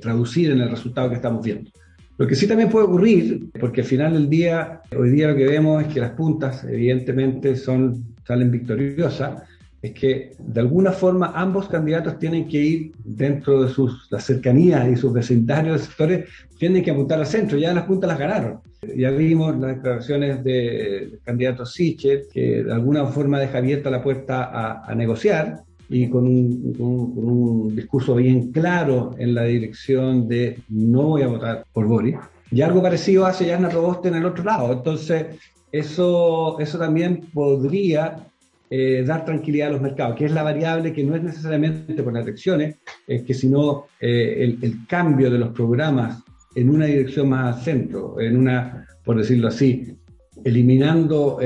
traducir 0.00 0.50
en 0.50 0.60
el 0.60 0.70
resultado 0.70 1.08
que 1.08 1.16
estamos 1.16 1.44
viendo. 1.44 1.70
Lo 2.18 2.26
que 2.26 2.34
sí 2.34 2.46
también 2.46 2.68
puede 2.68 2.86
ocurrir, 2.86 3.50
porque 3.58 3.82
al 3.82 3.86
final 3.86 4.12
del 4.12 4.28
día, 4.28 4.82
hoy 4.96 5.10
día 5.10 5.28
lo 5.28 5.36
que 5.36 5.46
vemos 5.46 5.82
es 5.82 5.92
que 5.92 6.00
las 6.00 6.10
puntas, 6.10 6.64
evidentemente, 6.64 7.56
son, 7.56 8.14
salen 8.26 8.50
victoriosas, 8.50 9.42
es 9.82 9.92
que 9.92 10.32
de 10.38 10.60
alguna 10.60 10.92
forma 10.92 11.32
ambos 11.34 11.68
candidatos 11.68 12.18
tienen 12.18 12.46
que 12.48 12.58
ir 12.58 12.92
dentro 13.02 13.62
de 13.62 13.70
sus 13.70 14.08
las 14.10 14.24
cercanías 14.24 14.88
y 14.88 14.96
sus 14.96 15.12
vecindarios 15.12 15.82
sectores, 15.82 16.28
tienen 16.58 16.82
que 16.82 16.90
apuntar 16.90 17.18
al 17.18 17.26
centro, 17.26 17.56
ya 17.56 17.72
las 17.72 17.84
puntas 17.84 18.08
las 18.08 18.18
ganaron. 18.18 18.60
Ya 18.96 19.10
vimos 19.10 19.58
las 19.58 19.76
declaraciones 19.76 20.42
del 20.44 21.18
candidato 21.24 21.64
Sichel, 21.64 22.22
que 22.32 22.64
de 22.64 22.72
alguna 22.72 23.06
forma 23.06 23.38
deja 23.38 23.58
abierta 23.58 23.90
la 23.90 24.02
puerta 24.02 24.82
a, 24.86 24.94
negociar 24.94 25.62
y 25.88 26.08
con 26.08 26.26
un, 26.26 26.76
un, 26.78 27.76
discurso 27.76 28.14
bien 28.14 28.52
claro 28.52 29.14
en 29.18 29.34
la 29.34 29.44
dirección 29.44 30.28
de 30.28 30.60
no 30.68 31.02
voy 31.02 31.22
a 31.22 31.28
votar 31.28 31.64
por 31.72 31.86
Boris. 31.86 32.16
Y 32.50 32.62
algo 32.62 32.82
parecido 32.82 33.26
hace 33.26 33.48
Jasna 33.48 33.68
Proboste 33.68 34.08
en 34.08 34.16
el 34.16 34.24
otro 34.24 34.44
lado. 34.44 34.72
Entonces, 34.72 35.26
eso, 35.72 36.58
eso 36.58 36.78
también 36.78 37.28
podría 37.32 38.29
eh, 38.72 39.02
dar 39.04 39.24
tranquilidad 39.24 39.70
a 39.70 39.72
los 39.72 39.80
mercados, 39.80 40.14
que 40.14 40.26
es 40.26 40.30
la 40.30 40.44
variable 40.44 40.92
que 40.92 41.02
no 41.02 41.16
es 41.16 41.22
necesariamente 41.24 42.04
por 42.04 42.12
las 42.12 42.24
elecciones, 42.24 42.76
es 43.04 43.22
que 43.22 43.34
sino 43.34 43.86
eh, 44.00 44.56
el, 44.62 44.86
cambio 44.86 45.28
de 45.28 45.38
los 45.38 45.48
programas 45.48 46.22
en 46.54 46.70
una 46.70 46.86
dirección 46.86 47.30
más 47.30 47.56
al 47.56 47.62
centro, 47.64 48.20
en 48.20 48.36
una, 48.36 48.86
por 49.04 49.18
decirlo 49.18 49.48
así, 49.48 49.96
eliminando 50.44 51.40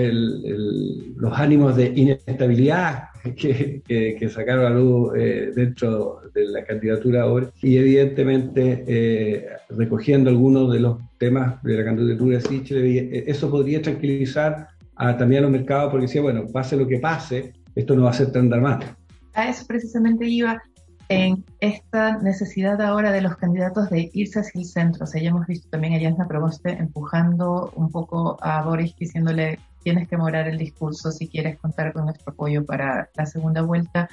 los 1.16 1.33
ánimos 1.38 1.75
de 1.76 1.95
inestabilidad 1.97 3.04
que, 3.37 4.28
sacaron 4.31 4.66
a 4.66 4.71
luz 4.76 5.14
eh, 5.16 5.50
dentro 5.57 6.21
de 6.35 6.45
la 6.45 6.62
candidatura 6.62 7.23
ahora 7.23 7.50
y 7.62 7.78
evidentemente 7.78 9.49
recogiendo 9.71 10.28
algunos 10.28 10.71
de 10.71 10.81
los 10.81 10.99
temas 11.16 11.62
de 11.62 11.78
la 11.78 11.85
candidatura 11.85 12.37
de 12.37 12.43
Sichel, 12.43 13.25
eso 13.26 13.50
podría 13.50 13.81
tranquilizar 13.81 14.74
también 14.97 15.41
a 15.41 15.43
los 15.43 15.51
mercados 15.51 15.91
porque 15.91 16.07
decía, 16.07 16.23
bueno, 16.23 16.47
pase 16.47 16.77
lo 16.77 16.87
que 16.87 16.99
pase, 16.99 17.53
esto 17.75 17.97
no 17.97 18.05
va 18.05 18.11
a 18.11 18.15
ser 18.15 18.33
tan 18.33 18.49
dramático. 18.49 18.93
A 19.35 19.49
eso 19.49 19.67
precisamente 19.67 20.27
iba 20.27 20.63
en 21.09 21.45
esta 21.61 22.19
necesidad 22.19 22.81
ahora 22.81 23.13
de 23.13 23.21
los 23.21 23.37
candidatos 23.37 23.91
de 23.91 24.11
irse 24.13 24.41
hacia 24.41 24.61
el 24.61 24.67
centro. 24.67 25.05
O 25.05 25.07
sea, 25.07 25.21
ya 25.21 25.31
hemos 25.31 25.47
visto 25.47 25.69
también 25.69 25.95
a 25.95 26.01
Jasna 26.01 26.27
Proboste 26.27 26.71
empujando 26.71 27.73
un 27.75 27.91
poco 27.91 28.39
a 28.41 28.63
Boris 28.63 28.97
diciéndole 28.97 29.59
tienes 29.83 30.09
que 30.09 30.17
morar 30.17 30.49
el 30.49 30.57
discurso 30.57 31.13
si 31.13 31.29
quieres 31.29 31.59
contar 31.59 31.93
con 31.93 32.07
nuestro 32.07 32.33
apoyo 32.33 32.65
para 32.65 33.11
la 33.15 33.27
segunda 33.27 33.63
vuelta. 33.63 34.09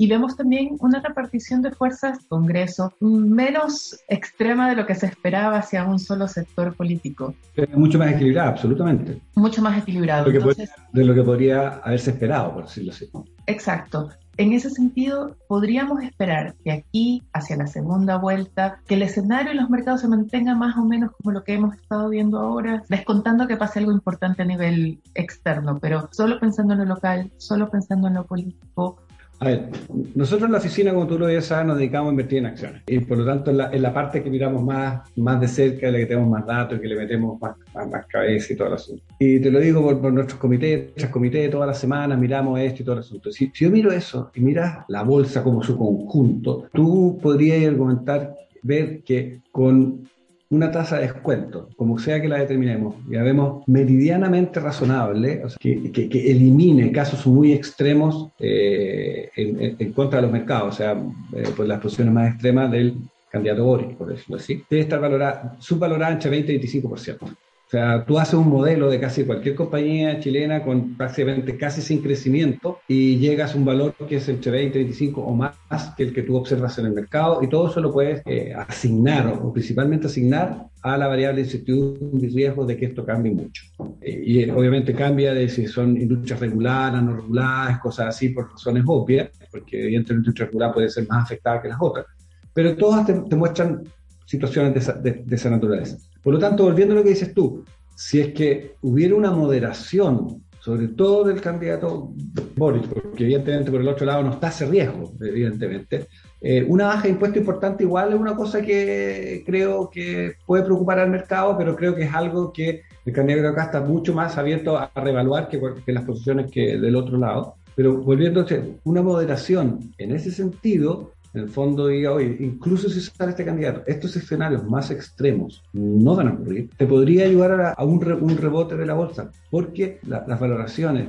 Y 0.00 0.06
vemos 0.06 0.36
también 0.36 0.76
una 0.78 1.00
repartición 1.00 1.60
de 1.60 1.72
fuerzas, 1.72 2.20
Congreso, 2.28 2.94
menos 3.00 3.98
extrema 4.08 4.70
de 4.70 4.76
lo 4.76 4.86
que 4.86 4.94
se 4.94 5.06
esperaba 5.06 5.58
hacia 5.58 5.84
un 5.84 5.98
solo 5.98 6.28
sector 6.28 6.74
político. 6.74 7.34
Mucho 7.74 7.98
más 7.98 8.12
equilibrado, 8.12 8.50
absolutamente. 8.50 9.20
Mucho 9.34 9.60
más 9.60 9.76
equilibrado. 9.76 10.24
de 10.30 11.04
lo 11.04 11.14
que 11.14 11.22
podría 11.22 11.80
haberse 11.82 12.12
esperado, 12.12 12.54
por 12.54 12.64
decirlo 12.64 12.92
así. 12.92 13.10
Exacto. 13.46 14.08
En 14.36 14.52
ese 14.52 14.70
sentido, 14.70 15.36
podríamos 15.48 16.00
esperar 16.04 16.54
que 16.62 16.70
aquí, 16.70 17.24
hacia 17.32 17.56
la 17.56 17.66
segunda 17.66 18.18
vuelta, 18.18 18.78
que 18.86 18.94
el 18.94 19.02
escenario 19.02 19.52
y 19.52 19.56
los 19.56 19.68
mercados 19.68 20.02
se 20.02 20.06
mantengan 20.06 20.60
más 20.60 20.76
o 20.76 20.84
menos 20.84 21.10
como 21.10 21.32
lo 21.32 21.42
que 21.42 21.54
hemos 21.54 21.74
estado 21.74 22.08
viendo 22.08 22.38
ahora, 22.38 22.84
descontando 22.88 23.48
que 23.48 23.56
pase 23.56 23.80
algo 23.80 23.90
importante 23.90 24.42
a 24.42 24.44
nivel 24.44 25.00
externo, 25.16 25.80
pero 25.80 26.08
solo 26.12 26.38
pensando 26.38 26.74
en 26.74 26.78
lo 26.78 26.84
local, 26.84 27.32
solo 27.36 27.68
pensando 27.68 28.06
en 28.06 28.14
lo 28.14 28.26
político, 28.26 29.00
a 29.40 29.46
ver, 29.46 29.68
nosotros 30.16 30.46
en 30.46 30.52
la 30.52 30.58
oficina, 30.58 30.92
como 30.92 31.06
tú 31.06 31.16
lo 31.16 31.30
ya 31.30 31.40
sabes, 31.40 31.66
nos 31.66 31.78
dedicamos 31.78 32.08
a 32.08 32.10
invertir 32.10 32.38
en 32.38 32.46
acciones. 32.46 32.82
Y 32.88 32.98
por 32.98 33.18
lo 33.18 33.24
tanto, 33.24 33.52
en 33.52 33.82
la, 33.82 33.94
parte 33.94 34.22
que 34.22 34.30
miramos 34.30 34.64
más, 34.64 35.08
más 35.16 35.40
de 35.40 35.46
cerca, 35.46 35.86
en 35.86 35.92
la 35.92 35.98
que 36.00 36.06
tenemos 36.06 36.28
más 36.28 36.44
datos 36.44 36.78
y 36.78 36.80
que 36.80 36.88
le 36.88 36.96
metemos 36.96 37.40
más, 37.40 37.56
más, 37.72 38.06
cabeza 38.06 38.52
y 38.52 38.56
todo 38.56 38.68
el 38.68 38.74
asunto. 38.74 39.02
Y 39.20 39.38
te 39.38 39.50
lo 39.50 39.60
digo 39.60 40.00
por, 40.00 40.12
nuestros 40.12 40.40
comités, 40.40 40.86
nuestros 40.86 41.10
comités, 41.10 41.50
todas 41.50 41.68
las 41.68 41.78
semanas 41.78 42.18
miramos 42.18 42.58
esto 42.58 42.82
y 42.82 42.84
todo 42.84 42.94
el 42.96 43.00
asunto. 43.02 43.30
Si, 43.30 43.50
si 43.54 43.64
yo 43.64 43.70
miro 43.70 43.92
eso 43.92 44.32
y 44.34 44.40
miras 44.40 44.84
la 44.88 45.02
bolsa 45.02 45.44
como 45.44 45.62
su 45.62 45.76
conjunto, 45.76 46.68
tú 46.72 47.18
podrías 47.22 47.64
argumentar, 47.64 48.34
ver 48.62 49.02
que 49.04 49.40
con 49.52 50.08
una 50.50 50.70
tasa 50.70 50.96
de 50.96 51.02
descuento, 51.02 51.68
como 51.76 51.98
sea 51.98 52.22
que 52.22 52.28
la 52.28 52.38
determinemos, 52.38 52.94
ya 53.10 53.22
vemos 53.22 53.64
meridianamente 53.66 54.60
razonable, 54.60 55.44
o 55.44 55.48
sea, 55.50 55.58
que, 55.60 55.92
que, 55.92 56.30
elimine 56.30 56.90
casos 56.90 57.26
muy 57.26 57.52
extremos 57.52 58.30
eh, 58.38 59.30
en, 59.36 59.92
contra 59.92 60.18
de 60.18 60.22
los 60.22 60.32
mercados, 60.32 60.74
o 60.74 60.76
sea, 60.76 60.92
eh, 61.34 61.44
pues 61.54 61.68
las 61.68 61.80
posiciones 61.80 62.14
más 62.14 62.32
extremas 62.32 62.70
del 62.70 62.96
candidato 63.30 63.64
Boris, 63.64 63.94
por 63.94 64.08
decirlo 64.08 64.36
así, 64.36 64.62
debe 64.70 64.82
estar 64.82 65.00
valorada, 65.00 65.56
subvalorada 65.58 66.14
entre 66.14 66.30
20 66.30 66.52
y 66.54 66.60
25%. 66.60 67.36
O 67.68 67.70
sea, 67.70 68.02
tú 68.06 68.18
haces 68.18 68.32
un 68.32 68.48
modelo 68.48 68.88
de 68.88 68.98
casi 68.98 69.24
cualquier 69.24 69.54
compañía 69.54 70.18
chilena 70.20 70.62
con 70.62 70.96
prácticamente 70.96 71.58
casi 71.58 71.82
sin 71.82 72.00
crecimiento 72.00 72.80
y 72.88 73.18
llegas 73.18 73.54
a 73.54 73.58
un 73.58 73.66
valor 73.66 73.94
que 74.08 74.16
es 74.16 74.26
entre 74.30 74.50
20, 74.52 74.78
25 74.78 75.20
o 75.20 75.34
más 75.34 75.54
que 75.94 76.04
el 76.04 76.14
que 76.14 76.22
tú 76.22 76.34
observas 76.34 76.78
en 76.78 76.86
el 76.86 76.92
mercado 76.94 77.42
y 77.42 77.46
todo 77.46 77.68
eso 77.68 77.82
lo 77.82 77.92
puedes 77.92 78.22
eh, 78.24 78.54
asignar 78.56 79.26
o, 79.26 79.52
principalmente 79.52 80.06
asignar 80.06 80.68
a 80.80 80.96
la 80.96 81.08
variable 81.08 81.42
de 81.42 81.46
incertidumbre 81.46 82.26
y 82.26 82.30
riesgo 82.30 82.64
de 82.64 82.74
que 82.74 82.86
esto 82.86 83.04
cambie 83.04 83.34
mucho. 83.34 83.64
Eh, 84.00 84.22
y 84.24 84.42
eh, 84.44 84.50
obviamente 84.50 84.94
cambia 84.94 85.34
de 85.34 85.46
si 85.50 85.66
son 85.66 85.94
industrias 85.98 86.40
reguladas, 86.40 87.02
no 87.02 87.16
reguladas, 87.16 87.80
cosas 87.80 88.06
así 88.06 88.30
por 88.30 88.50
razones 88.50 88.82
obvias, 88.86 89.28
porque 89.50 89.82
evidentemente 89.82 90.12
la 90.14 90.18
industria 90.20 90.46
regulada 90.46 90.72
puede 90.72 90.88
ser 90.88 91.06
más 91.06 91.24
afectada 91.24 91.60
que 91.60 91.68
las 91.68 91.78
otras, 91.78 92.06
pero 92.54 92.74
todas 92.76 93.04
te, 93.04 93.36
muestran 93.36 93.82
situaciones 94.24 94.72
de 94.72 94.80
esa, 94.80 94.92
de 94.94 95.22
esa 95.28 95.50
naturaleza. 95.50 95.98
Por 96.22 96.34
lo 96.34 96.38
tanto, 96.38 96.64
volviendo 96.64 96.94
a 96.94 96.98
lo 96.98 97.02
que 97.02 97.10
dices 97.10 97.32
tú, 97.34 97.64
si 97.94 98.20
es 98.20 98.32
que 98.32 98.76
hubiera 98.82 99.14
una 99.14 99.30
moderación, 99.30 100.42
sobre 100.60 100.88
todo 100.88 101.24
del 101.24 101.40
candidato 101.40 102.12
Boris, 102.56 102.86
porque 102.86 103.24
evidentemente 103.24 103.70
por 103.70 103.80
el 103.80 103.88
otro 103.88 104.06
lado 104.06 104.22
no 104.22 104.32
está 104.32 104.48
ese 104.48 104.66
riesgo, 104.66 105.12
evidentemente, 105.20 106.06
eh, 106.40 106.64
una 106.68 106.86
baja 106.86 107.02
de 107.02 107.08
impuesto 107.10 107.38
importante 107.40 107.82
igual 107.82 108.12
es 108.12 108.20
una 108.20 108.36
cosa 108.36 108.62
que 108.62 109.42
creo 109.44 109.90
que 109.90 110.34
puede 110.46 110.62
preocupar 110.62 111.00
al 111.00 111.10
mercado, 111.10 111.56
pero 111.58 111.74
creo 111.74 111.94
que 111.96 112.04
es 112.04 112.14
algo 112.14 112.52
que 112.52 112.82
el 113.04 113.12
candidato 113.12 113.48
acá 113.48 113.64
está 113.64 113.80
mucho 113.80 114.14
más 114.14 114.38
abierto 114.38 114.76
a, 114.76 114.92
reevaluar 114.94 115.48
que, 115.48 115.60
que 115.84 115.92
las 115.92 116.04
posiciones 116.04 116.50
que 116.50 116.78
del 116.78 116.94
otro 116.94 117.18
lado. 117.18 117.54
Pero 117.74 117.96
volviendo 117.96 118.42
a 118.42 118.46
una 118.84 119.02
moderación 119.02 119.92
en 119.98 120.12
ese 120.12 120.30
sentido 120.30 121.12
en 121.34 121.42
el 121.42 121.48
fondo 121.48 121.88
diga, 121.88 122.12
oye, 122.12 122.36
incluso 122.40 122.88
si 122.88 123.00
sale 123.00 123.30
este 123.30 123.44
candidato, 123.44 123.82
estos 123.86 124.16
escenarios 124.16 124.64
más 124.64 124.90
extremos 124.90 125.62
no 125.72 126.16
van 126.16 126.28
a 126.28 126.32
ocurrir, 126.32 126.70
te 126.76 126.86
podría 126.86 127.26
ayudar 127.26 127.74
a, 127.76 127.84
un, 127.84 128.00
rebote 128.00 128.76
de 128.76 128.86
la 128.86 128.94
bolsa, 128.94 129.30
porque 129.50 130.00
las 130.06 130.40
valoraciones 130.40 131.08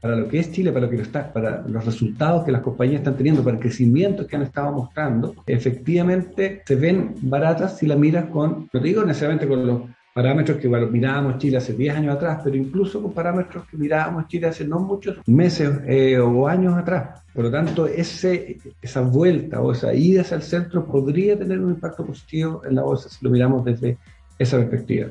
para 0.00 0.16
lo 0.16 0.28
que 0.28 0.40
es 0.40 0.52
Chile, 0.52 0.72
para 0.72 0.86
lo 0.86 0.90
que 0.90 1.00
está, 1.00 1.32
para 1.32 1.62
los 1.66 1.84
resultados 1.84 2.44
que 2.44 2.52
las 2.52 2.62
compañías 2.62 3.00
están 3.00 3.16
teniendo, 3.16 3.42
para 3.42 3.56
el 3.56 3.62
crecimiento 3.62 4.26
que 4.26 4.36
han 4.36 4.42
estado 4.42 4.72
mostrando, 4.72 5.34
efectivamente 5.46 6.62
se 6.66 6.76
ven 6.76 7.14
baratas 7.22 7.78
si 7.78 7.86
las 7.86 7.98
miras 7.98 8.26
con, 8.26 8.68
no 8.72 8.80
digo 8.80 9.04
necesariamente 9.04 9.48
con 9.48 9.66
los 9.66 9.82
parámetros 10.18 10.58
que 10.58 10.68
mirábamos 10.68 11.38
Chile 11.38 11.58
hace 11.58 11.74
10 11.74 11.94
años 11.94 12.16
atrás, 12.16 12.40
pero 12.42 12.56
incluso 12.56 13.00
con 13.00 13.12
parámetros 13.12 13.64
que 13.68 13.76
mirábamos 13.76 14.26
Chile 14.26 14.48
hace 14.48 14.66
no 14.66 14.80
muchos 14.80 15.16
meses 15.28 15.70
eh, 15.86 16.18
o 16.18 16.48
años 16.48 16.74
atrás. 16.74 17.22
Por 17.32 17.44
lo 17.44 17.52
tanto, 17.52 17.86
ese, 17.86 18.58
esa 18.82 19.00
vuelta 19.02 19.60
o 19.60 19.70
esa 19.70 19.94
ida 19.94 20.22
hacia 20.22 20.34
el 20.34 20.42
centro 20.42 20.84
podría 20.84 21.38
tener 21.38 21.60
un 21.60 21.70
impacto 21.70 22.04
positivo 22.04 22.62
en 22.68 22.74
la 22.74 22.82
bolsa 22.82 23.08
si 23.08 23.24
lo 23.24 23.30
miramos 23.30 23.64
desde 23.64 23.96
esa 24.40 24.56
perspectiva. 24.56 25.06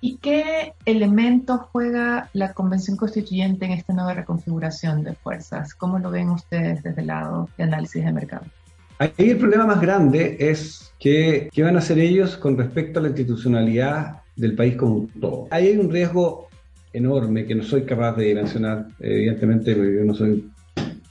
¿Y 0.00 0.18
qué 0.18 0.74
elementos 0.84 1.62
juega 1.72 2.30
la 2.32 2.52
Convención 2.52 2.96
Constituyente 2.96 3.64
en 3.66 3.72
esta 3.72 3.92
nueva 3.92 4.14
reconfiguración 4.14 5.02
de 5.02 5.14
fuerzas? 5.14 5.74
¿Cómo 5.74 5.98
lo 5.98 6.12
ven 6.12 6.30
ustedes 6.30 6.80
desde 6.80 7.00
el 7.00 7.08
lado 7.08 7.48
de 7.58 7.64
análisis 7.64 8.04
de 8.04 8.12
mercado? 8.12 8.44
Ahí 9.00 9.30
el 9.30 9.38
problema 9.38 9.66
más 9.66 9.80
grande 9.80 10.36
es 10.38 10.94
que, 11.00 11.48
qué 11.52 11.62
van 11.64 11.74
a 11.74 11.80
hacer 11.80 11.98
ellos 11.98 12.36
con 12.36 12.56
respecto 12.56 13.00
a 13.00 13.02
la 13.02 13.08
institucionalidad 13.08 14.20
del 14.36 14.54
país 14.54 14.76
como 14.76 14.94
un 14.96 15.08
todo. 15.20 15.46
Ahí 15.50 15.68
hay 15.68 15.76
un 15.76 15.90
riesgo 15.90 16.48
enorme 16.92 17.44
que 17.44 17.54
no 17.54 17.62
soy 17.62 17.82
capaz 17.82 18.16
de 18.16 18.34
mencionar, 18.34 18.86
evidentemente, 19.00 19.74
porque 19.74 19.94
yo 19.96 20.04
no 20.04 20.14
soy 20.14 20.48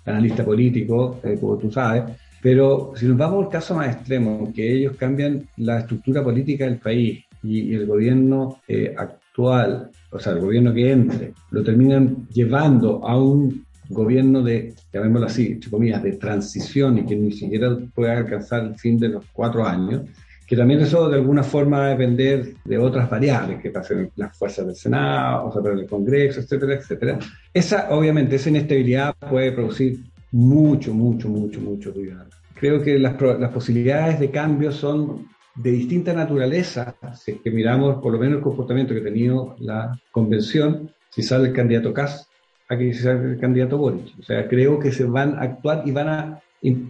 analista 0.06 0.44
político, 0.44 1.20
eh, 1.24 1.38
como 1.40 1.58
tú 1.58 1.72
sabes, 1.72 2.04
pero 2.42 2.94
si 2.96 3.06
nos 3.06 3.18
vamos 3.18 3.46
al 3.46 3.52
caso 3.52 3.76
más 3.76 3.96
extremo, 3.96 4.52
que 4.54 4.74
ellos 4.74 4.98
cambian 4.98 5.48
la 5.58 5.80
estructura 5.80 6.22
política 6.24 6.66
del 6.66 6.78
país 6.78 7.24
y, 7.42 7.74
el 7.74 7.86
gobierno 7.86 8.62
eh, 8.68 8.94
actual, 8.98 9.90
o 10.12 10.20
sea, 10.20 10.34
el 10.34 10.42
gobierno 10.42 10.74
que 10.74 10.92
entre, 10.92 11.34
lo 11.52 11.64
terminan 11.64 12.28
llevando 12.34 13.06
a 13.08 13.18
un 13.22 13.66
gobierno 13.90 14.42
de, 14.42 14.74
llamémoslo 14.92 15.28
así, 15.28 15.54
entre 15.54 15.70
comillas, 15.70 16.04
de 16.04 16.14
transición 16.14 16.98
y 16.98 17.06
que 17.06 17.16
ni 17.16 17.32
siquiera 17.32 17.78
puede 17.94 18.12
alcanzar 18.12 18.64
el 18.66 18.76
fin 18.76 19.00
de 19.00 19.10
los 19.10 19.26
cuatro 19.32 19.66
años, 19.66 20.02
que 20.46 20.58
también 20.58 20.82
eso 20.82 21.10
de 21.10 21.16
alguna 21.16 21.44
forma 21.44 21.80
va 21.80 21.86
a 21.86 21.90
depender 21.90 22.54
de 22.66 22.78
otras 22.78 23.10
variables 23.10 23.62
que 23.62 23.70
pasen 23.70 24.12
las 24.16 24.38
fuerzas 24.38 24.66
del 24.66 24.76
Senado, 24.76 25.48
o 25.48 25.52
sea, 25.52 25.62
del 25.62 25.88
Congreso, 25.88 26.42
etcétera, 26.42 26.76
etcétera. 26.76 27.20
Esa, 27.54 27.88
obviamente, 27.92 28.36
esa 28.36 28.50
inestabilidad 28.50 29.16
puede 29.30 29.52
producir 29.52 30.00
mucho, 30.32 30.94
mucho, 30.94 31.30
mucho, 31.30 31.60
mucho 31.62 31.92
ruido. 31.92 32.26
Creo 32.56 32.82
que 32.82 33.00
las, 33.00 33.20
las 33.22 33.52
posibilidades 33.52 34.20
de 34.20 34.32
cambio 34.32 34.72
son 34.72 35.28
de 35.56 35.72
distinta 35.72 36.14
naturaleza, 36.14 36.96
si 37.16 37.34
que 37.36 37.52
miramos 37.52 38.02
por 38.02 38.12
lo 38.12 38.20
menos 38.20 38.38
el 38.38 38.44
comportamiento 38.44 38.94
que 38.94 39.02
ha 39.02 39.04
tenido 39.04 39.56
la 39.60 40.00
convención, 40.12 40.92
si 41.10 41.22
sale 41.22 41.50
el 41.50 41.54
candidato 41.54 41.94
Kass, 41.94 42.28
aquí 42.68 42.94
si 42.94 43.04
sale 43.04 43.34
el 43.34 43.40
candidato 43.40 43.78
Boric. 43.78 44.20
O 44.20 44.24
sea, 44.24 44.48
creo 44.48 44.80
que 44.80 44.92
se 44.92 45.06
van 45.06 45.36
a 45.36 45.42
actuar 45.42 45.84
y 45.86 45.92
van 45.92 46.08
a 46.10 46.42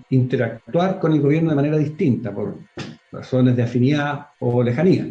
interactuar 0.09 0.99
con 0.99 1.13
el 1.13 1.21
gobierno 1.21 1.49
de 1.49 1.55
manera 1.55 1.77
distinta, 1.77 2.33
por 2.33 2.55
razones 3.13 3.55
de 3.55 3.63
afinidad 3.63 4.27
o 4.39 4.61
lejanía. 4.63 5.07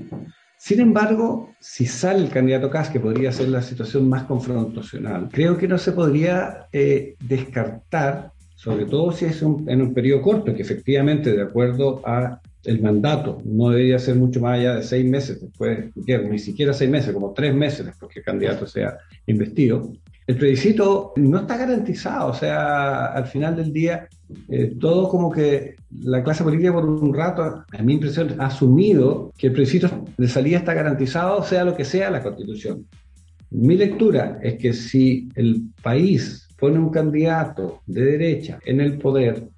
Sin 0.58 0.80
embargo, 0.80 1.54
si 1.58 1.86
sale 1.86 2.20
el 2.20 2.28
candidato 2.28 2.70
Kass, 2.70 2.90
que 2.90 3.00
podría 3.00 3.32
ser 3.32 3.48
la 3.48 3.62
situación 3.62 4.08
más 4.08 4.24
confrontacional, 4.24 5.28
creo 5.32 5.56
que 5.56 5.66
no 5.66 5.78
se 5.78 5.92
podría 5.92 6.68
eh, 6.72 7.16
descartar, 7.18 8.30
sobre 8.54 8.84
todo 8.84 9.10
si 9.10 9.24
es 9.24 9.42
en 9.42 9.82
un 9.82 9.94
periodo 9.94 10.22
corto, 10.22 10.54
que 10.54 10.62
efectivamente, 10.62 11.32
de 11.32 11.42
acuerdo 11.42 12.00
a 12.04 12.40
el 12.64 12.80
mandato 12.80 13.42
no 13.44 13.70
debería 13.70 13.98
ser 13.98 14.14
mucho 14.14 14.40
más 14.40 14.58
allá 14.58 14.76
de 14.76 14.82
seis 14.82 15.04
meses 15.04 15.40
después, 15.40 15.90
ni 15.96 16.38
siquiera 16.38 16.72
seis 16.72 16.90
meses, 16.90 17.12
como 17.12 17.32
tres 17.32 17.54
meses 17.54 17.86
después 17.86 18.12
que 18.12 18.20
el 18.20 18.24
candidato 18.24 18.66
sea 18.66 18.98
investido. 19.26 19.92
El 20.26 20.36
plebiscito 20.36 21.12
no 21.16 21.40
está 21.40 21.56
garantizado, 21.56 22.30
o 22.30 22.34
sea, 22.34 23.06
al 23.06 23.26
final 23.26 23.56
del 23.56 23.72
día, 23.72 24.08
eh, 24.48 24.74
todo 24.78 25.08
como 25.08 25.30
que 25.30 25.74
la 26.00 26.22
clase 26.22 26.44
política 26.44 26.72
por 26.72 26.88
un 26.88 27.12
rato, 27.12 27.64
a 27.70 27.82
mi 27.82 27.94
impresión, 27.94 28.40
ha 28.40 28.46
asumido 28.46 29.32
que 29.36 29.48
el 29.48 29.52
plebiscito 29.52 30.04
de 30.16 30.28
salida 30.28 30.58
está 30.58 30.74
garantizado, 30.74 31.42
sea 31.42 31.64
lo 31.64 31.76
que 31.76 31.84
sea 31.84 32.10
la 32.10 32.22
constitución. 32.22 32.86
Mi 33.50 33.76
lectura 33.76 34.38
es 34.42 34.54
que 34.58 34.72
si 34.72 35.28
el 35.34 35.62
país 35.82 36.48
pone 36.58 36.78
un 36.78 36.90
candidato 36.90 37.82
de 37.86 38.04
derecha 38.04 38.60
en 38.64 38.80
el 38.80 38.98
poder 38.98 39.48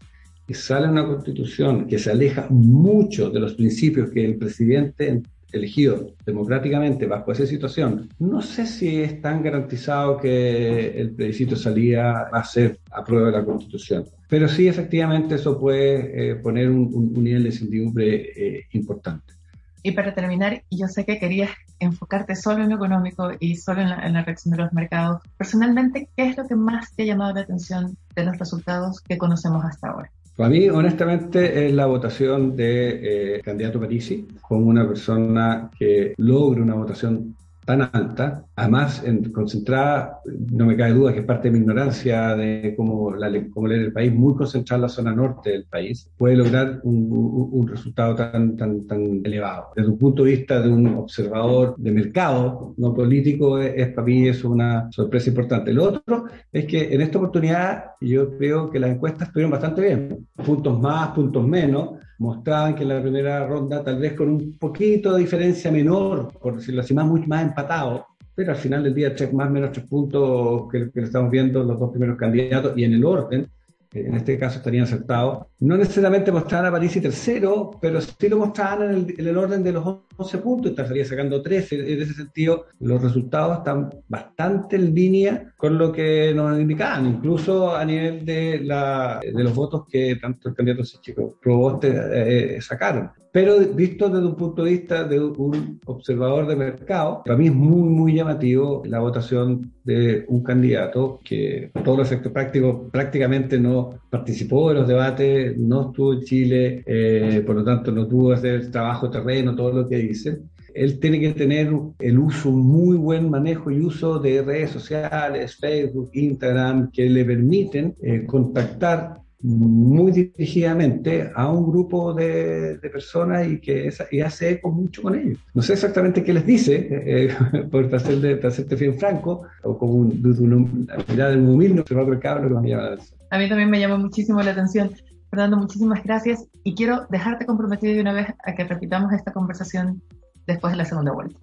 que 0.46 0.54
sale 0.54 0.88
una 0.88 1.06
constitución 1.06 1.86
que 1.86 1.98
se 1.98 2.10
aleja 2.10 2.46
mucho 2.50 3.30
de 3.30 3.40
los 3.40 3.54
principios 3.54 4.10
que 4.10 4.24
el 4.24 4.36
presidente 4.36 5.22
elegido 5.54 6.14
democráticamente 6.26 7.06
bajo 7.06 7.32
esa 7.32 7.46
situación, 7.46 8.08
no 8.18 8.42
sé 8.42 8.66
si 8.66 9.00
es 9.00 9.20
tan 9.20 9.42
garantizado 9.42 10.18
que 10.18 11.00
el 11.00 11.12
plebiscito 11.12 11.56
salía 11.56 12.20
a 12.32 12.44
ser 12.44 12.80
a 12.90 13.04
prueba 13.04 13.26
de 13.26 13.38
la 13.38 13.44
constitución. 13.44 14.04
Pero 14.28 14.48
sí, 14.48 14.66
efectivamente, 14.66 15.36
eso 15.36 15.58
puede 15.58 16.30
eh, 16.30 16.34
poner 16.36 16.68
un, 16.70 17.12
nivel 17.14 17.44
de 17.44 17.48
incertidumbre 17.50 18.32
eh, 18.36 18.66
importante. 18.72 19.34
Y 19.82 19.92
para 19.92 20.14
terminar, 20.14 20.62
yo 20.70 20.88
sé 20.88 21.04
que 21.04 21.18
querías 21.18 21.50
enfocarte 21.78 22.34
solo 22.34 22.64
en 22.64 22.70
lo 22.70 22.76
económico 22.76 23.30
y 23.38 23.56
solo 23.56 23.82
en 23.82 23.90
la, 23.90 24.06
en 24.06 24.14
la, 24.14 24.24
reacción 24.24 24.52
de 24.52 24.62
los 24.62 24.72
mercados. 24.72 25.20
Personalmente, 25.36 26.08
¿qué 26.16 26.28
es 26.28 26.36
lo 26.38 26.46
que 26.48 26.56
más 26.56 26.94
te 26.94 27.02
ha 27.02 27.06
llamado 27.06 27.34
la 27.34 27.42
atención 27.42 27.96
de 28.16 28.24
los 28.24 28.38
resultados 28.38 29.00
que 29.02 29.18
conocemos 29.18 29.62
hasta 29.64 29.88
ahora? 29.88 30.10
Para 30.36 30.50
mí, 30.50 30.68
honestamente, 30.68 31.66
es 31.66 31.72
la 31.72 31.86
votación 31.86 32.56
de 32.56 33.36
eh, 33.36 33.40
candidato 33.40 33.78
Parisi 33.78 34.26
como 34.40 34.66
una 34.66 34.86
persona 34.86 35.70
que 35.78 36.14
logre 36.16 36.60
una 36.60 36.74
votación 36.74 37.36
tan 37.64 37.82
alta, 37.92 38.44
además 38.56 39.02
en, 39.04 39.32
concentrada, 39.32 40.20
no 40.50 40.66
me 40.66 40.76
cabe 40.76 40.92
duda 40.92 41.12
que 41.12 41.20
es 41.20 41.24
parte 41.24 41.48
de 41.48 41.52
mi 41.52 41.58
ignorancia 41.60 42.36
de 42.36 42.74
cómo, 42.76 43.14
la, 43.14 43.30
cómo 43.50 43.66
leer 43.66 43.82
el 43.82 43.92
país, 43.92 44.12
muy 44.12 44.34
concentrada 44.34 44.78
en 44.78 44.82
la 44.82 44.88
zona 44.88 45.14
norte 45.14 45.50
del 45.50 45.64
país, 45.64 46.10
puede 46.16 46.36
lograr 46.36 46.80
un, 46.84 47.08
un, 47.52 47.68
resultado 47.68 48.14
tan, 48.14 48.56
tan, 48.56 48.86
tan 48.86 49.20
elevado. 49.24 49.68
Desde 49.74 49.90
un 49.90 49.98
punto 49.98 50.24
de 50.24 50.32
vista 50.32 50.60
de 50.60 50.68
un 50.68 50.86
observador 50.94 51.74
de 51.78 51.90
mercado, 51.90 52.74
no 52.76 52.94
político, 52.94 53.58
es, 53.58 53.88
para 53.88 54.06
mí 54.06 54.28
es 54.28 54.44
una 54.44 54.88
sorpresa 54.90 55.30
importante. 55.30 55.72
Lo 55.72 55.84
otro 55.84 56.24
es 56.52 56.66
que 56.66 56.94
en 56.94 57.00
esta 57.00 57.18
oportunidad 57.18 57.84
yo 58.00 58.36
creo 58.36 58.70
que 58.70 58.78
las 58.78 58.90
encuestas 58.90 59.28
estuvieron 59.28 59.50
bastante 59.50 59.80
bien, 59.82 60.26
puntos 60.44 60.80
más, 60.80 61.08
puntos 61.10 61.46
menos, 61.46 61.90
mostraban 62.18 62.74
que 62.74 62.82
en 62.82 62.88
la 62.90 63.02
primera 63.02 63.46
ronda, 63.46 63.82
tal 63.82 63.98
vez 63.98 64.14
con 64.14 64.28
un 64.28 64.58
poquito 64.58 65.14
de 65.14 65.20
diferencia 65.20 65.70
menor, 65.70 66.32
por 66.38 66.56
decirlo 66.56 66.80
así, 66.80 66.94
más, 66.94 67.06
mucho 67.06 67.26
más 67.26 67.42
empatado, 67.42 68.06
pero 68.34 68.52
al 68.52 68.58
final 68.58 68.82
del 68.82 68.94
día, 68.94 69.14
más 69.32 69.48
o 69.48 69.50
menos 69.50 69.72
tres 69.72 69.86
puntos 69.86 70.70
que, 70.70 70.90
que 70.90 71.00
estamos 71.00 71.30
viendo 71.30 71.62
los 71.62 71.78
dos 71.78 71.90
primeros 71.90 72.16
candidatos 72.16 72.72
y 72.76 72.84
en 72.84 72.94
el 72.94 73.04
orden, 73.04 73.48
en 73.94 74.14
este 74.14 74.38
caso 74.38 74.58
estarían 74.58 74.84
acertados. 74.84 75.46
No 75.60 75.76
necesariamente 75.76 76.32
mostraban 76.32 76.66
a 76.66 76.72
París 76.72 76.96
y 76.96 77.00
tercero, 77.00 77.70
pero 77.80 78.00
sí 78.00 78.28
lo 78.28 78.38
mostraban 78.38 79.06
en 79.08 79.14
el, 79.16 79.36
orden 79.36 79.62
de 79.62 79.72
los 79.72 79.98
11 80.16 80.38
puntos, 80.38 80.70
estaría 80.72 81.04
sacando 81.04 81.40
13. 81.40 81.92
En 81.92 82.02
ese 82.02 82.14
sentido, 82.14 82.66
los 82.80 83.02
resultados 83.02 83.58
están 83.58 83.90
bastante 84.08 84.76
en 84.76 84.94
línea 84.94 85.52
con 85.56 85.78
lo 85.78 85.92
que 85.92 86.32
nos 86.34 86.58
indicaban, 86.58 87.06
incluso 87.06 87.74
a 87.74 87.84
nivel 87.84 88.24
de, 88.24 88.60
la, 88.60 89.20
de 89.22 89.44
los 89.44 89.54
votos 89.54 89.84
que 89.90 90.16
tanto 90.16 90.48
el 90.48 90.54
candidato 90.54 90.82
Chico 91.00 91.38
Proboste 91.40 92.56
eh, 92.56 92.60
sacaron. 92.60 93.10
Pero 93.34 93.58
visto 93.74 94.08
desde 94.08 94.28
un 94.28 94.36
punto 94.36 94.62
de 94.62 94.70
vista 94.70 95.02
de 95.02 95.18
un 95.18 95.80
observador 95.86 96.46
de 96.46 96.54
mercado, 96.54 97.20
para 97.24 97.36
mí 97.36 97.48
es 97.48 97.52
muy, 97.52 97.88
muy 97.88 98.14
llamativo 98.14 98.84
la 98.86 99.00
votación 99.00 99.72
de 99.82 100.24
un 100.28 100.44
candidato 100.44 101.18
que, 101.24 101.68
por 101.72 101.82
todos 101.82 101.98
los 101.98 102.06
efectos 102.06 102.30
prácticos, 102.30 102.92
prácticamente 102.92 103.58
no 103.58 103.98
participó 104.08 104.68
de 104.68 104.76
los 104.76 104.86
debates, 104.86 105.58
no 105.58 105.88
estuvo 105.88 106.12
en 106.12 106.20
Chile, 106.20 106.84
eh, 106.86 107.42
por 107.44 107.56
lo 107.56 107.64
tanto 107.64 107.90
no 107.90 108.06
tuvo 108.06 108.28
que 108.28 108.34
hacer 108.34 108.70
trabajo 108.70 109.10
terreno, 109.10 109.56
todo 109.56 109.72
lo 109.72 109.88
que 109.88 109.96
dice. 109.96 110.38
Él 110.72 111.00
tiene 111.00 111.18
que 111.18 111.32
tener 111.32 111.72
el 111.98 112.18
uso, 112.20 112.50
un 112.50 112.64
muy 112.64 112.96
buen 112.96 113.28
manejo 113.28 113.68
y 113.72 113.80
uso 113.80 114.20
de 114.20 114.42
redes 114.42 114.70
sociales, 114.70 115.56
Facebook, 115.56 116.10
Instagram, 116.12 116.92
que 116.92 117.10
le 117.10 117.24
permiten 117.24 117.96
eh, 118.00 118.26
contactar 118.26 119.23
muy 119.44 120.10
dirigidamente 120.10 121.30
a 121.34 121.50
un 121.50 121.70
grupo 121.70 122.14
de, 122.14 122.78
personas 122.90 123.46
y 123.46 123.60
que 123.60 123.92
y 124.10 124.20
hace 124.20 124.52
eco 124.52 124.72
mucho 124.72 125.02
con 125.02 125.14
ellos. 125.14 125.38
No 125.52 125.60
sé 125.60 125.74
exactamente 125.74 126.24
qué 126.24 126.32
les 126.32 126.46
dice, 126.46 126.88
eh, 126.90 127.28
por 127.70 127.94
hacer 127.94 128.20
de, 128.20 128.46
hacerte 128.46 128.74
bien 128.74 128.98
franco, 128.98 129.42
o 129.62 129.76
como 129.76 129.92
un, 129.92 130.36
una 130.40 131.04
mirada 131.06 131.32
de 131.32 131.36
un 131.36 131.50
humilde 131.50 131.82
observador 131.82 132.18
cable 132.20 132.48
que 132.48 132.54
me 132.54 132.70
llama 132.70 132.90
la. 132.90 132.98
A 133.30 133.38
mí 133.38 133.48
también 133.48 133.68
me 133.68 133.78
llamó 133.78 133.98
muchísimo 133.98 134.42
la 134.42 134.52
atención. 134.52 134.92
Fernando, 135.28 135.58
muchísimas 135.58 136.02
gracias 136.02 136.46
y 136.62 136.74
quiero 136.74 137.06
dejarte 137.10 137.44
comprometido 137.44 137.92
de 137.92 138.00
una 138.00 138.14
vez 138.14 138.28
a 138.44 138.54
que 138.54 138.64
repitamos 138.64 139.12
esta 139.12 139.32
conversación 139.32 140.00
después 140.46 140.72
de 140.72 140.78
la 140.78 140.84
segunda 140.86 141.12
vuelta. 141.12 141.38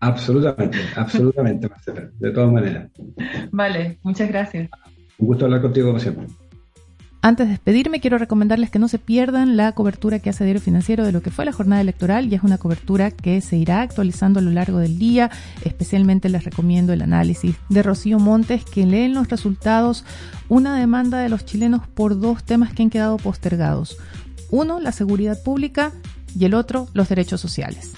Absolutamente, 0.00 0.78
absolutamente, 0.96 1.68
Marcela, 1.68 2.08
de 2.18 2.30
todas 2.30 2.50
maneras. 2.50 2.90
Vale, 3.50 3.98
muchas 4.02 4.28
gracias. 4.28 4.70
Un 5.18 5.26
gusto 5.26 5.44
hablar 5.44 5.60
contigo 5.60 5.88
como 5.88 5.98
siempre. 5.98 6.26
Antes 7.28 7.46
de 7.46 7.52
despedirme, 7.52 8.00
quiero 8.00 8.16
recomendarles 8.16 8.70
que 8.70 8.78
no 8.78 8.88
se 8.88 8.98
pierdan 8.98 9.58
la 9.58 9.72
cobertura 9.72 10.18
que 10.18 10.30
hace 10.30 10.44
Diario 10.44 10.62
Financiero 10.62 11.04
de 11.04 11.12
lo 11.12 11.20
que 11.20 11.30
fue 11.30 11.44
la 11.44 11.52
jornada 11.52 11.82
electoral 11.82 12.26
y 12.26 12.34
es 12.34 12.42
una 12.42 12.56
cobertura 12.56 13.10
que 13.10 13.42
se 13.42 13.58
irá 13.58 13.82
actualizando 13.82 14.40
a 14.40 14.42
lo 14.42 14.50
largo 14.50 14.78
del 14.78 14.98
día. 14.98 15.30
Especialmente 15.62 16.30
les 16.30 16.44
recomiendo 16.44 16.94
el 16.94 17.02
análisis 17.02 17.56
de 17.68 17.82
Rocío 17.82 18.18
Montes, 18.18 18.64
que 18.64 18.86
leen 18.86 19.12
los 19.12 19.28
resultados 19.28 20.06
una 20.48 20.74
demanda 20.78 21.18
de 21.18 21.28
los 21.28 21.44
chilenos 21.44 21.86
por 21.86 22.18
dos 22.18 22.44
temas 22.44 22.72
que 22.72 22.84
han 22.84 22.88
quedado 22.88 23.18
postergados. 23.18 23.98
Uno, 24.48 24.80
la 24.80 24.92
seguridad 24.92 25.36
pública 25.42 25.92
y 26.34 26.46
el 26.46 26.54
otro, 26.54 26.88
los 26.94 27.10
derechos 27.10 27.42
sociales. 27.42 27.92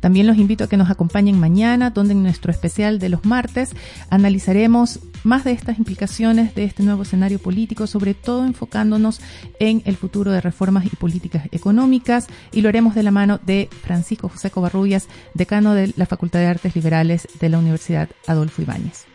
También 0.00 0.26
los 0.26 0.36
invito 0.36 0.64
a 0.64 0.68
que 0.68 0.76
nos 0.76 0.90
acompañen 0.90 1.40
mañana, 1.40 1.90
donde 1.90 2.12
en 2.12 2.22
nuestro 2.22 2.50
especial 2.50 2.98
de 2.98 3.08
los 3.08 3.24
martes 3.24 3.74
analizaremos 4.10 5.00
más 5.24 5.44
de 5.44 5.52
estas 5.52 5.78
implicaciones 5.78 6.54
de 6.54 6.64
este 6.64 6.82
nuevo 6.82 7.02
escenario 7.02 7.38
político, 7.38 7.86
sobre 7.86 8.14
todo 8.14 8.46
enfocándonos 8.46 9.20
en 9.58 9.82
el 9.84 9.96
futuro 9.96 10.30
de 10.30 10.40
reformas 10.40 10.86
y 10.86 10.90
políticas 10.90 11.48
económicas, 11.50 12.26
y 12.52 12.60
lo 12.60 12.68
haremos 12.68 12.94
de 12.94 13.02
la 13.02 13.10
mano 13.10 13.40
de 13.44 13.68
Francisco 13.82 14.28
José 14.28 14.50
Covarrubias, 14.50 15.08
decano 15.34 15.74
de 15.74 15.92
la 15.96 16.06
Facultad 16.06 16.40
de 16.40 16.46
Artes 16.46 16.76
Liberales 16.76 17.26
de 17.40 17.48
la 17.48 17.58
Universidad 17.58 18.08
Adolfo 18.26 18.62
Ibáñez. 18.62 19.06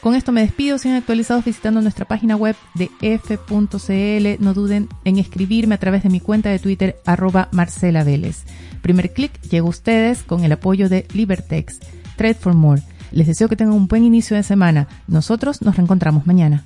Con 0.00 0.14
esto 0.14 0.32
me 0.32 0.40
despido, 0.40 0.78
sean 0.78 0.94
actualizados 0.94 1.44
visitando 1.44 1.82
nuestra 1.82 2.06
página 2.06 2.34
web 2.34 2.56
de 2.74 2.90
f.cl. 3.02 4.42
No 4.42 4.54
duden 4.54 4.88
en 5.04 5.18
escribirme 5.18 5.74
a 5.74 5.78
través 5.78 6.02
de 6.02 6.08
mi 6.08 6.20
cuenta 6.20 6.48
de 6.48 6.58
Twitter 6.58 6.96
arroba 7.04 7.48
Marcela 7.52 8.02
Vélez. 8.02 8.44
Primer 8.80 9.12
clic 9.12 9.38
llega 9.42 9.66
a 9.66 9.68
ustedes 9.68 10.22
con 10.22 10.42
el 10.42 10.52
apoyo 10.52 10.88
de 10.88 11.06
Libertex. 11.12 11.80
Trade 12.16 12.34
for 12.34 12.54
More. 12.54 12.82
Les 13.12 13.26
deseo 13.26 13.48
que 13.48 13.56
tengan 13.56 13.74
un 13.74 13.88
buen 13.88 14.04
inicio 14.04 14.36
de 14.36 14.42
semana. 14.42 14.88
Nosotros 15.06 15.60
nos 15.60 15.76
reencontramos 15.76 16.26
mañana. 16.26 16.64